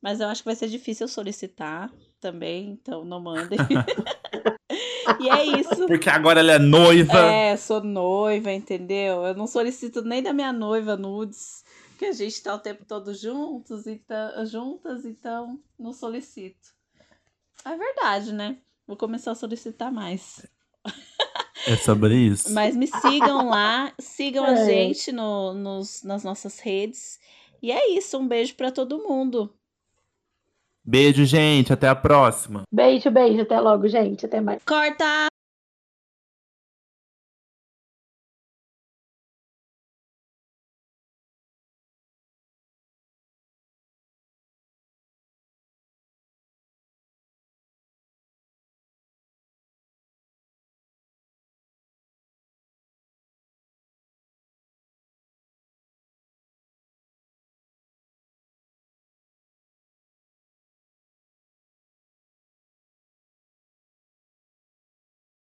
Mas 0.00 0.20
eu 0.20 0.28
acho 0.28 0.42
que 0.42 0.48
vai 0.48 0.54
ser 0.54 0.68
difícil 0.68 1.04
eu 1.04 1.08
solicitar 1.08 1.92
também, 2.20 2.70
então 2.70 3.04
não 3.04 3.20
mandem. 3.20 3.58
e 5.20 5.28
é 5.28 5.44
isso. 5.60 5.86
Porque 5.88 6.08
agora 6.08 6.38
ela 6.38 6.52
é 6.52 6.58
noiva. 6.60 7.18
É, 7.18 7.56
sou 7.56 7.82
noiva, 7.82 8.52
entendeu? 8.52 9.26
Eu 9.26 9.34
não 9.34 9.48
solicito 9.48 10.02
nem 10.02 10.22
da 10.22 10.32
minha 10.32 10.52
noiva 10.52 10.96
nudes, 10.96 11.64
porque 11.90 12.06
a 12.06 12.12
gente 12.12 12.40
tá 12.40 12.54
o 12.54 12.60
tempo 12.60 12.84
todo 12.84 13.12
juntos, 13.12 13.88
então, 13.88 14.46
juntas, 14.46 15.04
então 15.04 15.58
não 15.76 15.92
solicito. 15.92 16.81
É 17.64 17.76
verdade, 17.76 18.32
né? 18.32 18.56
Vou 18.86 18.96
começar 18.96 19.32
a 19.32 19.34
solicitar 19.36 19.90
mais. 19.92 20.46
É 21.64 21.76
sobre 21.76 22.16
isso. 22.16 22.52
Mas 22.52 22.74
me 22.74 22.88
sigam 22.88 23.48
lá, 23.48 23.92
sigam 24.00 24.44
a 24.44 24.50
É. 24.50 24.64
gente 24.66 25.12
no, 25.12 25.54
nos, 25.54 26.02
nas 26.02 26.24
nossas 26.24 26.58
redes. 26.58 27.20
E 27.62 27.70
é 27.70 27.88
isso, 27.96 28.18
um 28.18 28.26
beijo 28.26 28.56
pra 28.56 28.72
todo 28.72 28.98
mundo. 28.98 29.54
Beijo, 30.84 31.24
gente. 31.24 31.72
Até 31.72 31.86
a 31.88 31.94
próxima. 31.94 32.64
Beijo, 32.72 33.08
beijo. 33.12 33.42
Até 33.42 33.60
logo, 33.60 33.86
gente. 33.86 34.26
Até 34.26 34.40
mais. 34.40 34.60
Corta! 34.64 35.31